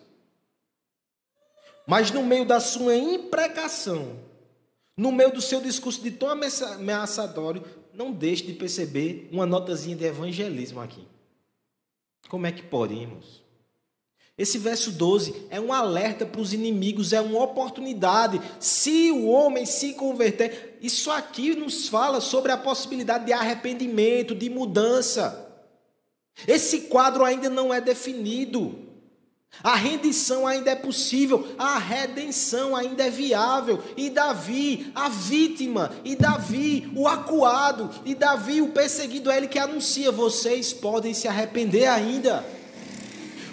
Mas 1.87 2.11
no 2.11 2.23
meio 2.23 2.45
da 2.45 2.59
sua 2.59 2.95
imprecação, 2.95 4.24
no 4.97 5.11
meio 5.11 5.31
do 5.31 5.41
seu 5.41 5.59
discurso 5.61 6.01
de 6.01 6.11
tão 6.11 6.29
ameaçador, 6.29 7.61
não 7.93 8.11
deixe 8.11 8.43
de 8.43 8.53
perceber 8.53 9.27
uma 9.31 9.45
notazinha 9.45 9.95
de 9.95 10.05
evangelismo 10.05 10.79
aqui. 10.81 11.05
Como 12.29 12.45
é 12.47 12.51
que 12.51 12.63
pode, 12.63 12.93
irmãos? 12.93 13.43
Esse 14.37 14.57
verso 14.57 14.91
12 14.91 15.47
é 15.49 15.61
um 15.61 15.71
alerta 15.71 16.25
para 16.25 16.41
os 16.41 16.53
inimigos, 16.53 17.13
é 17.13 17.21
uma 17.21 17.41
oportunidade. 17.41 18.41
Se 18.59 19.11
o 19.11 19.27
homem 19.27 19.65
se 19.65 19.93
converter, 19.93 20.77
isso 20.81 21.09
aqui 21.09 21.55
nos 21.55 21.87
fala 21.87 22.19
sobre 22.19 22.51
a 22.51 22.57
possibilidade 22.57 23.25
de 23.25 23.33
arrependimento, 23.33 24.35
de 24.35 24.49
mudança. 24.49 25.41
Esse 26.45 26.81
quadro 26.81 27.23
ainda 27.23 27.49
não 27.49 27.73
é 27.73 27.79
definido. 27.79 28.84
A 29.63 29.75
rendição 29.75 30.45
ainda 30.45 30.71
é 30.71 30.75
possível, 30.75 31.47
a 31.57 31.77
redenção 31.77 32.75
ainda 32.75 33.05
é 33.05 33.09
viável. 33.09 33.83
E 33.97 34.09
Davi, 34.09 34.91
a 34.93 35.09
vítima, 35.09 35.91
e 36.03 36.15
Davi, 36.15 36.91
o 36.95 37.07
acuado, 37.07 37.89
e 38.05 38.13
Davi, 38.13 38.61
o 38.61 38.69
perseguido, 38.69 39.31
é 39.31 39.37
ele 39.37 39.47
que 39.47 39.59
anuncia: 39.59 40.11
vocês 40.11 40.71
podem 40.71 41.13
se 41.13 41.27
arrepender 41.27 41.87
ainda, 41.87 42.45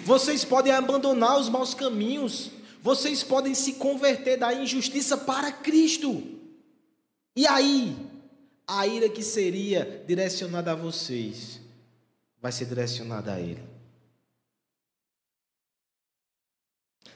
vocês 0.05 0.45
podem 0.45 0.73
abandonar 0.73 1.39
os 1.39 1.49
maus 1.49 1.73
caminhos, 1.73 2.51
vocês 2.81 3.23
podem 3.23 3.55
se 3.55 3.73
converter 3.73 4.37
da 4.37 4.53
injustiça 4.53 5.17
para 5.17 5.51
Cristo. 5.51 6.21
E 7.35 7.47
aí, 7.47 7.95
a 8.67 8.85
ira 8.85 9.09
que 9.09 9.23
seria 9.23 10.03
direcionada 10.07 10.73
a 10.73 10.75
vocês 10.75 11.59
vai 12.41 12.51
ser 12.51 12.65
direcionada 12.65 13.33
a 13.33 13.39
Ele. 13.39 13.72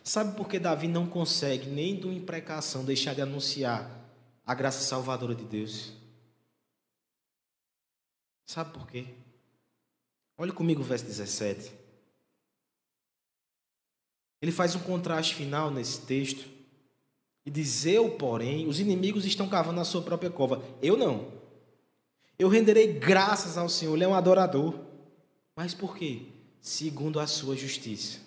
Sabe 0.08 0.38
por 0.38 0.48
que 0.48 0.58
Davi 0.58 0.88
não 0.88 1.06
consegue, 1.06 1.68
nem 1.68 2.00
de 2.00 2.06
uma 2.06 2.14
imprecação, 2.14 2.86
deixar 2.86 3.14
de 3.14 3.22
anunciar 3.22 3.92
a 4.46 4.56
graça 4.56 4.80
salvadora 4.80 5.36
de 5.36 5.44
Deus? 5.44 5.92
Sabe 8.46 8.72
por 8.72 8.88
quê? 8.88 9.06
Olhe 10.38 10.54
comigo 10.54 10.80
o 10.80 10.84
verso 10.86 11.04
17. 11.04 11.74
Ele 14.42 14.54
faz 14.54 14.76
um 14.76 14.80
contraste 14.80 15.36
final 15.36 15.70
nesse 15.70 16.00
texto 16.00 16.48
e 17.46 17.52
diz: 17.52 17.86
Eu, 17.86 18.12
porém, 18.12 18.66
os 18.66 18.80
inimigos 18.80 19.26
estão 19.26 19.50
cavando 19.50 19.82
a 19.82 19.86
sua 19.86 20.02
própria 20.02 20.30
cova. 20.30 20.64
Eu 20.82 20.96
não. 20.96 21.34
Eu 22.40 22.48
renderei 22.48 22.94
graças 22.94 23.58
ao 23.58 23.68
Senhor, 23.68 23.94
Ele 23.96 24.06
é 24.06 24.08
um 24.08 24.16
adorador. 24.16 24.74
Mas 25.54 25.74
por 25.74 25.98
quê? 25.98 26.28
Segundo 26.62 27.20
a 27.20 27.28
sua 27.28 27.58
justiça. 27.58 28.26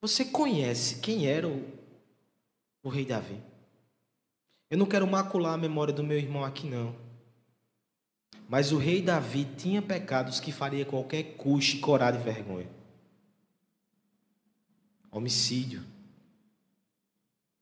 Você 0.00 0.24
conhece 0.24 0.96
quem 0.96 1.26
era 1.26 1.48
o, 1.48 1.64
o 2.82 2.88
rei 2.88 3.04
Davi? 3.04 3.40
Eu 4.70 4.78
não 4.78 4.86
quero 4.86 5.06
macular 5.06 5.54
a 5.54 5.58
memória 5.58 5.94
do 5.94 6.02
meu 6.02 6.18
irmão 6.18 6.44
aqui, 6.44 6.66
não. 6.66 6.94
Mas 8.48 8.72
o 8.72 8.78
rei 8.78 9.02
Davi 9.02 9.44
tinha 9.56 9.82
pecados 9.82 10.38
que 10.38 10.52
faria 10.52 10.84
qualquer 10.84 11.36
custo 11.36 11.80
corar 11.80 12.12
de 12.12 12.18
vergonha. 12.18 12.68
Homicídio. 15.10 15.84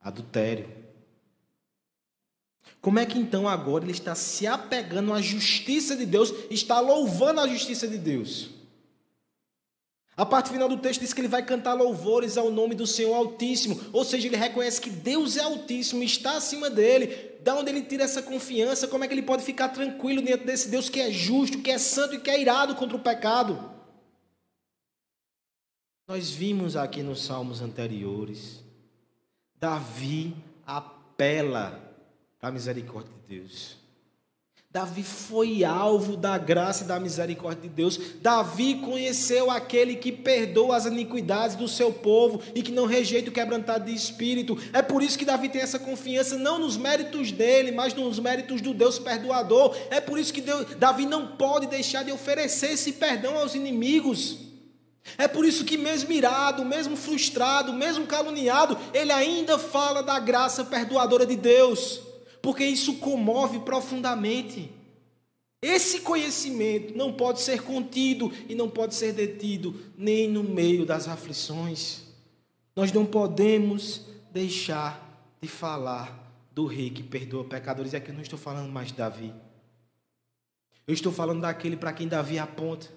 Adultério. 0.01 0.68
Como 2.80 2.99
é 2.99 3.07
que 3.07 3.18
então 3.18 3.49
agora 3.49 3.85
ele 3.85 3.93
está 3.93 4.14
se 4.14 4.47
apegando 4.47 5.12
à 5.12 5.22
justiça 5.22 5.97
de 5.97 6.05
Deus, 6.05 6.35
está 6.51 6.80
louvando 6.80 7.41
a 7.41 7.49
justiça 7.49 7.89
de 7.89 7.97
Deus? 7.97 8.51
A 10.17 10.25
parte 10.25 10.51
final 10.51 10.69
do 10.69 10.77
texto 10.77 11.01
diz 11.01 11.12
que 11.12 11.21
ele 11.21 11.29
vai 11.29 11.45
cantar 11.45 11.75
louvores 11.75 12.37
ao 12.37 12.51
nome 12.51 12.75
do 12.75 12.87
Senhor 12.87 13.15
Altíssimo, 13.15 13.81
ou 13.93 14.05
seja, 14.05 14.29
ele 14.29 14.37
reconhece 14.37 14.81
que 14.81 14.91
Deus 14.91 15.37
é 15.37 15.43
Altíssimo, 15.43 16.05
está 16.05 16.37
acima 16.37 16.71
dele. 16.71 17.33
Da 17.43 17.57
onde 17.57 17.71
ele 17.71 17.83
tira 17.83 18.05
essa 18.05 18.23
confiança? 18.23 18.87
Como 18.87 19.03
é 19.03 19.09
que 19.09 19.15
ele 19.15 19.23
pode 19.23 19.43
ficar 19.43 19.69
tranquilo 19.71 20.23
diante 20.23 20.45
desse 20.45 20.69
Deus 20.69 20.89
que 20.89 21.01
é 21.01 21.11
justo, 21.11 21.59
que 21.59 21.71
é 21.71 21.79
santo 21.79 22.15
e 22.15 22.21
que 22.21 22.31
é 22.31 22.41
irado 22.41 22.77
contra 22.77 22.97
o 22.97 23.01
pecado? 23.01 23.73
Nós 26.07 26.31
vimos 26.31 26.77
aqui 26.77 27.03
nos 27.03 27.25
salmos 27.25 27.61
anteriores, 27.61 28.62
Davi 29.59 30.37
apela 30.67 31.81
para 32.39 32.51
a 32.51 32.53
misericórdia 32.53 33.12
de 33.27 33.39
Deus. 33.39 33.84
Davi 34.75 35.05
foi 35.05 35.62
alvo 35.62 36.16
da 36.16 36.37
graça 36.37 36.83
e 36.83 36.87
da 36.89 36.99
misericórdia 36.99 37.62
de 37.62 37.68
Deus. 37.68 37.97
Davi 38.20 38.75
conheceu 38.75 39.49
aquele 39.49 39.95
que 39.95 40.11
perdoa 40.11 40.77
as 40.77 40.85
iniquidades 40.85 41.55
do 41.55 41.68
seu 41.68 41.93
povo 41.93 42.41
e 42.57 42.61
que 42.61 42.72
não 42.72 42.85
rejeita 42.85 43.31
o 43.31 43.33
quebrantado 43.33 43.85
de 43.85 43.95
espírito. 43.95 44.59
É 44.72 44.83
por 44.83 45.01
isso 45.01 45.16
que 45.16 45.25
Davi 45.25 45.49
tem 45.49 45.62
essa 45.62 45.79
confiança, 45.79 46.37
não 46.37 46.59
nos 46.59 46.77
méritos 46.77 47.31
dele, 47.31 47.70
mas 47.70 47.95
nos 47.95 48.18
méritos 48.18 48.61
do 48.61 48.75
Deus 48.75 48.99
perdoador. 48.99 49.77
É 49.91 50.01
por 50.01 50.18
isso 50.18 50.35
que 50.35 50.41
Deus, 50.41 50.66
Davi 50.75 51.07
não 51.07 51.37
pode 51.37 51.68
deixar 51.68 52.03
de 52.03 52.11
oferecer 52.11 52.72
esse 52.72 52.95
perdão 52.95 53.39
aos 53.39 53.55
inimigos. 53.55 54.39
É 55.16 55.29
por 55.29 55.45
isso 55.45 55.64
que, 55.64 55.77
mesmo 55.77 56.11
irado, 56.11 56.64
mesmo 56.64 56.97
frustrado, 56.97 57.72
mesmo 57.72 58.09
caluniado, 58.09 58.77
ele 58.93 59.12
ainda 59.12 59.57
fala 59.57 60.03
da 60.03 60.18
graça 60.18 60.64
perdoadora 60.64 61.25
de 61.25 61.37
Deus 61.37 62.01
porque 62.45 62.62
isso 62.62 62.97
comove 62.97 63.61
profundamente. 63.61 64.70
Esse 65.62 66.01
conhecimento 66.01 66.95
não 66.95 67.11
pode 67.11 67.40
ser 67.40 67.62
contido 67.62 68.30
e 68.47 68.55
não 68.55 68.68
pode 68.68 68.95
ser 68.95 69.14
detido 69.14 69.74
nem 69.97 70.28
no 70.28 70.45
meio 70.45 70.84
das 70.84 71.09
aflições. 71.09 72.03
Nós 72.76 72.92
não 72.92 73.07
podemos 73.07 74.03
deixar 74.30 75.34
de 75.40 75.49
falar 75.49 76.30
do 76.53 76.66
rei 76.66 76.90
que 76.90 77.03
perdoa 77.03 77.45
pecadores. 77.45 77.95
E 77.95 77.97
aqui 77.97 78.11
eu 78.11 78.14
não 78.14 78.20
estou 78.20 78.38
falando 78.38 78.70
mais 78.70 78.88
de 78.88 78.95
Davi. 78.95 79.32
Eu 80.86 80.92
estou 80.92 81.11
falando 81.11 81.40
daquele 81.40 81.78
para 81.78 81.95
quem 81.95 82.07
Davi 82.07 82.38
aponta. 82.38 82.90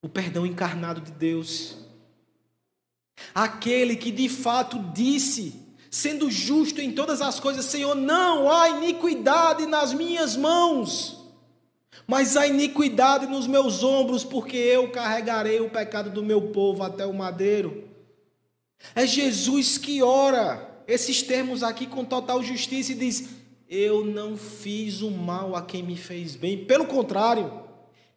O 0.00 0.08
perdão 0.08 0.46
encarnado 0.46 1.00
de 1.00 1.10
Deus. 1.10 1.76
Aquele 3.34 3.96
que 3.96 4.12
de 4.12 4.28
fato 4.28 4.78
disse 4.94 5.67
sendo 5.90 6.30
justo 6.30 6.80
em 6.80 6.92
todas 6.92 7.20
as 7.20 7.40
coisas, 7.40 7.64
Senhor, 7.64 7.94
não 7.94 8.50
há 8.50 8.68
iniquidade 8.70 9.66
nas 9.66 9.92
minhas 9.92 10.36
mãos, 10.36 11.18
mas 12.06 12.36
há 12.36 12.46
iniquidade 12.46 13.26
nos 13.26 13.46
meus 13.46 13.82
ombros, 13.82 14.24
porque 14.24 14.56
eu 14.56 14.90
carregarei 14.90 15.60
o 15.60 15.70
pecado 15.70 16.10
do 16.10 16.22
meu 16.22 16.50
povo 16.52 16.82
até 16.82 17.04
o 17.06 17.14
madeiro. 17.14 17.84
É 18.94 19.06
Jesus 19.06 19.76
que 19.76 20.02
ora 20.02 20.82
esses 20.86 21.22
termos 21.22 21.62
aqui 21.62 21.86
com 21.86 22.04
total 22.04 22.42
justiça 22.42 22.92
e 22.92 22.94
diz: 22.94 23.28
Eu 23.68 24.04
não 24.04 24.36
fiz 24.36 25.02
o 25.02 25.10
mal 25.10 25.54
a 25.54 25.62
quem 25.62 25.82
me 25.82 25.96
fez 25.96 26.34
bem, 26.34 26.64
pelo 26.64 26.86
contrário, 26.86 27.62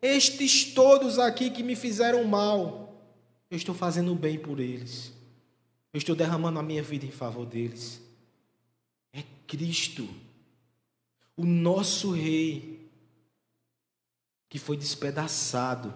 estes 0.01 0.65
todos 0.65 1.19
aqui 1.19 1.49
que 1.49 1.61
me 1.61 1.75
fizeram 1.75 2.23
mal, 2.23 3.05
eu 3.49 3.57
estou 3.57 3.75
fazendo 3.75 4.15
bem 4.15 4.39
por 4.39 4.59
eles. 4.59 5.10
Eu 5.93 5.97
estou 5.97 6.15
derramando 6.15 6.59
a 6.59 6.63
minha 6.63 6.81
vida 6.81 7.05
em 7.05 7.11
favor 7.11 7.45
deles. 7.45 8.01
É 9.11 9.23
Cristo, 9.45 10.07
o 11.35 11.45
nosso 11.45 12.11
Rei, 12.11 12.89
que 14.47 14.57
foi 14.57 14.77
despedaçado, 14.77 15.93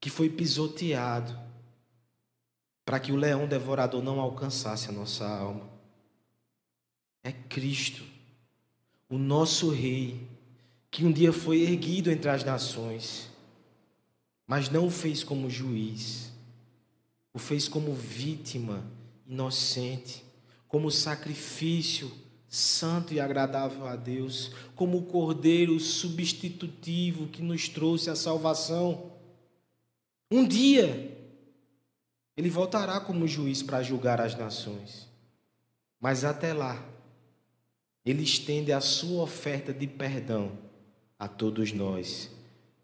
que 0.00 0.08
foi 0.08 0.30
pisoteado, 0.30 1.38
para 2.84 2.98
que 2.98 3.12
o 3.12 3.16
leão 3.16 3.46
devorador 3.46 4.02
não 4.02 4.20
alcançasse 4.20 4.88
a 4.88 4.92
nossa 4.92 5.28
alma. 5.28 5.68
É 7.22 7.32
Cristo, 7.32 8.02
o 9.10 9.18
nosso 9.18 9.68
Rei, 9.68 10.26
que 10.90 11.04
um 11.04 11.12
dia 11.12 11.32
foi 11.32 11.60
erguido 11.60 12.10
entre 12.10 12.30
as 12.30 12.42
nações, 12.42 13.30
mas 14.46 14.70
não 14.70 14.86
o 14.86 14.90
fez 14.90 15.22
como 15.22 15.50
juiz 15.50 16.32
o 17.32 17.38
fez 17.38 17.68
como 17.68 17.94
vítima 17.94 18.84
inocente, 19.26 20.24
como 20.66 20.90
sacrifício 20.90 22.10
santo 22.48 23.12
e 23.12 23.20
agradável 23.20 23.86
a 23.86 23.94
Deus, 23.94 24.52
como 24.74 24.98
o 24.98 25.02
cordeiro 25.02 25.78
substitutivo 25.78 27.28
que 27.28 27.42
nos 27.42 27.68
trouxe 27.68 28.08
a 28.08 28.16
salvação. 28.16 29.12
Um 30.30 30.46
dia, 30.46 31.16
ele 32.36 32.48
voltará 32.48 33.00
como 33.00 33.28
juiz 33.28 33.62
para 33.62 33.82
julgar 33.82 34.20
as 34.20 34.34
nações, 34.34 35.06
mas 36.00 36.24
até 36.24 36.52
lá, 36.54 36.82
ele 38.04 38.22
estende 38.22 38.72
a 38.72 38.80
sua 38.80 39.22
oferta 39.22 39.72
de 39.72 39.86
perdão 39.86 40.52
a 41.18 41.28
todos 41.28 41.72
nós. 41.72 42.30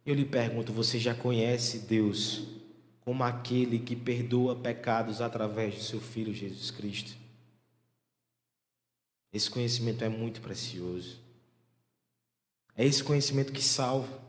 Eu 0.05 0.15
lhe 0.15 0.25
pergunto: 0.25 0.73
você 0.73 0.99
já 0.99 1.15
conhece 1.15 1.79
Deus 1.79 2.43
como 3.05 3.23
aquele 3.23 3.79
que 3.79 3.95
perdoa 3.95 4.57
pecados 4.57 5.21
através 5.21 5.75
de 5.75 5.85
seu 5.85 6.01
Filho 6.01 6.33
Jesus 6.33 6.71
Cristo. 6.71 7.15
Esse 9.31 9.51
conhecimento 9.51 10.03
é 10.03 10.09
muito 10.09 10.41
precioso. 10.41 11.21
É 12.75 12.85
esse 12.85 13.05
conhecimento 13.05 13.53
que 13.53 13.63
salva. 13.63 14.23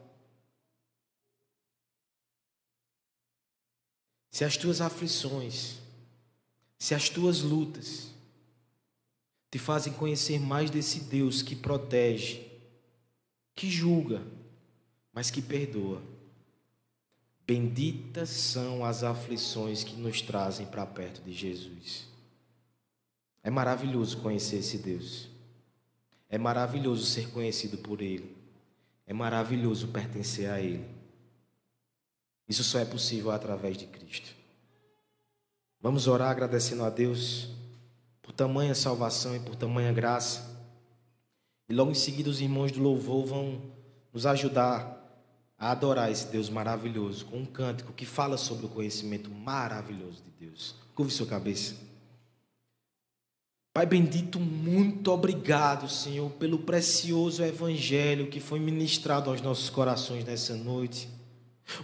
Se 4.30 4.44
as 4.44 4.58
tuas 4.58 4.82
aflições, 4.82 5.78
se 6.78 6.94
as 6.94 7.08
tuas 7.08 7.42
lutas 7.42 8.14
te 9.50 9.58
fazem 9.58 9.94
conhecer 9.94 10.38
mais 10.38 10.70
desse 10.70 11.00
Deus 11.00 11.42
que 11.42 11.56
protege, 11.56 12.46
que 13.56 13.70
julga, 13.70 14.22
mas 15.14 15.32
que 15.32 15.42
perdoa 15.42 16.15
Benditas 17.48 18.30
são 18.30 18.84
as 18.84 19.04
aflições 19.04 19.84
que 19.84 19.96
nos 19.96 20.22
trazem 20.22 20.66
para 20.66 20.86
perto 20.86 21.22
de 21.22 21.32
Jesus. 21.32 22.08
É 23.44 23.52
maravilhoso 23.52 24.18
conhecer 24.18 24.58
esse 24.58 24.80
Deus. 24.80 25.28
É 26.28 26.38
maravilhoso 26.38 27.06
ser 27.06 27.30
conhecido 27.30 27.78
por 27.78 28.02
Ele. 28.02 28.36
É 29.06 29.14
maravilhoso 29.14 29.90
pertencer 29.90 30.50
a 30.50 30.60
Ele. 30.60 30.84
Isso 32.50 32.64
só 32.64 32.80
é 32.80 32.86
possível 32.86 33.30
através 33.30 33.78
de 33.78 33.86
Cristo. 33.86 34.36
Vamos 35.80 36.08
orar 36.08 36.32
agradecendo 36.32 36.84
a 36.84 36.90
Deus 36.90 37.50
por 38.24 38.32
tamanha 38.32 38.74
salvação 38.74 39.36
e 39.36 39.40
por 39.40 39.56
tamanha 39.56 39.94
graça. 39.94 40.56
E 41.70 41.74
logo 41.74 41.92
em 41.92 41.96
seguida 41.96 42.28
os 42.28 42.42
irmãos 42.42 42.72
do 42.72 42.82
louvor 42.82 43.26
vão 43.28 43.62
nos 44.12 44.26
ajudar 44.26 45.05
a 45.58 45.72
adorar 45.72 46.12
esse 46.12 46.28
Deus 46.28 46.50
maravilhoso 46.50 47.26
com 47.26 47.38
um 47.38 47.46
cântico 47.46 47.94
que 47.94 48.06
fala 48.06 48.38
sobre 48.38 48.66
o 48.66 48.70
conhecimento 48.70 49.30
maravilhoso 49.30 50.24
de 50.24 50.46
Deus. 50.46 50.76
Curve 50.94 51.12
sua 51.12 51.26
cabeça. 51.26 51.76
Pai 53.74 53.86
bendito, 53.86 54.40
muito 54.40 55.12
obrigado, 55.12 55.90
Senhor, 55.90 56.30
pelo 56.32 56.60
precioso 56.60 57.44
evangelho 57.44 58.30
que 58.30 58.40
foi 58.40 58.58
ministrado 58.58 59.30
aos 59.30 59.42
nossos 59.42 59.70
corações 59.70 60.24
nessa 60.24 60.56
noite. 60.56 61.10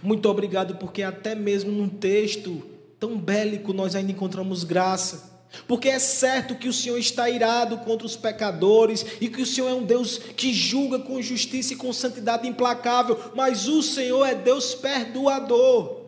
Muito 0.02 0.26
obrigado 0.28 0.76
porque 0.76 1.02
até 1.02 1.34
mesmo 1.34 1.70
num 1.70 1.88
texto 1.88 2.62
tão 2.98 3.18
bélico 3.18 3.72
nós 3.72 3.94
ainda 3.94 4.12
encontramos 4.12 4.64
graça. 4.64 5.31
Porque 5.66 5.88
é 5.88 5.98
certo 5.98 6.54
que 6.54 6.68
o 6.68 6.72
Senhor 6.72 6.98
está 6.98 7.28
irado 7.28 7.78
contra 7.78 8.06
os 8.06 8.16
pecadores 8.16 9.04
e 9.20 9.28
que 9.28 9.42
o 9.42 9.46
Senhor 9.46 9.68
é 9.68 9.74
um 9.74 9.84
Deus 9.84 10.18
que 10.18 10.52
julga 10.52 10.98
com 10.98 11.20
justiça 11.20 11.74
e 11.74 11.76
com 11.76 11.92
santidade 11.92 12.48
implacável, 12.48 13.18
mas 13.34 13.68
o 13.68 13.82
Senhor 13.82 14.24
é 14.24 14.34
Deus 14.34 14.74
perdoador. 14.74 16.00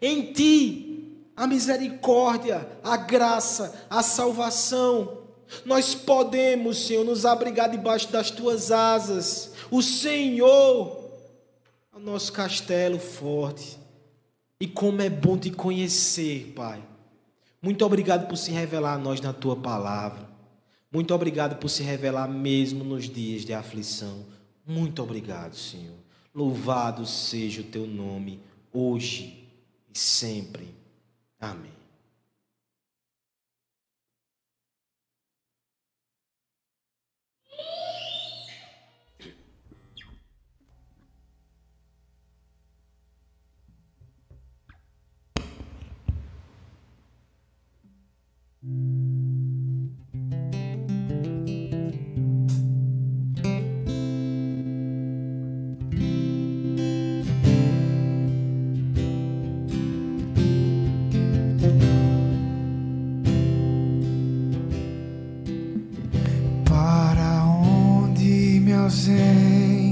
Em 0.00 0.32
ti, 0.32 1.16
a 1.36 1.46
misericórdia, 1.46 2.68
a 2.82 2.96
graça, 2.96 3.86
a 3.88 4.02
salvação. 4.02 5.18
Nós 5.64 5.94
podemos, 5.94 6.86
Senhor, 6.86 7.04
nos 7.04 7.24
abrigar 7.24 7.70
debaixo 7.70 8.10
das 8.12 8.30
tuas 8.30 8.70
asas. 8.70 9.52
O 9.70 9.80
Senhor 9.80 11.10
é 11.92 11.96
o 11.96 12.00
nosso 12.00 12.32
castelo 12.32 12.98
forte. 12.98 13.78
E 14.60 14.66
como 14.66 15.00
é 15.00 15.08
bom 15.08 15.38
te 15.38 15.50
conhecer, 15.50 16.52
Pai 16.54 16.87
muito 17.60 17.84
obrigado 17.84 18.28
por 18.28 18.36
se 18.36 18.50
revelar 18.50 18.94
a 18.94 18.98
nós 18.98 19.20
na 19.20 19.32
tua 19.32 19.56
palavra. 19.56 20.28
Muito 20.92 21.14
obrigado 21.14 21.56
por 21.56 21.68
se 21.68 21.82
revelar 21.82 22.28
mesmo 22.28 22.82
nos 22.82 23.08
dias 23.08 23.44
de 23.44 23.52
aflição. 23.52 24.24
Muito 24.66 25.02
obrigado, 25.02 25.54
Senhor. 25.54 25.98
Louvado 26.34 27.04
seja 27.04 27.60
o 27.60 27.64
teu 27.64 27.86
nome, 27.86 28.40
hoje 28.72 29.48
e 29.92 29.98
sempre. 29.98 30.74
Amém. 31.40 31.77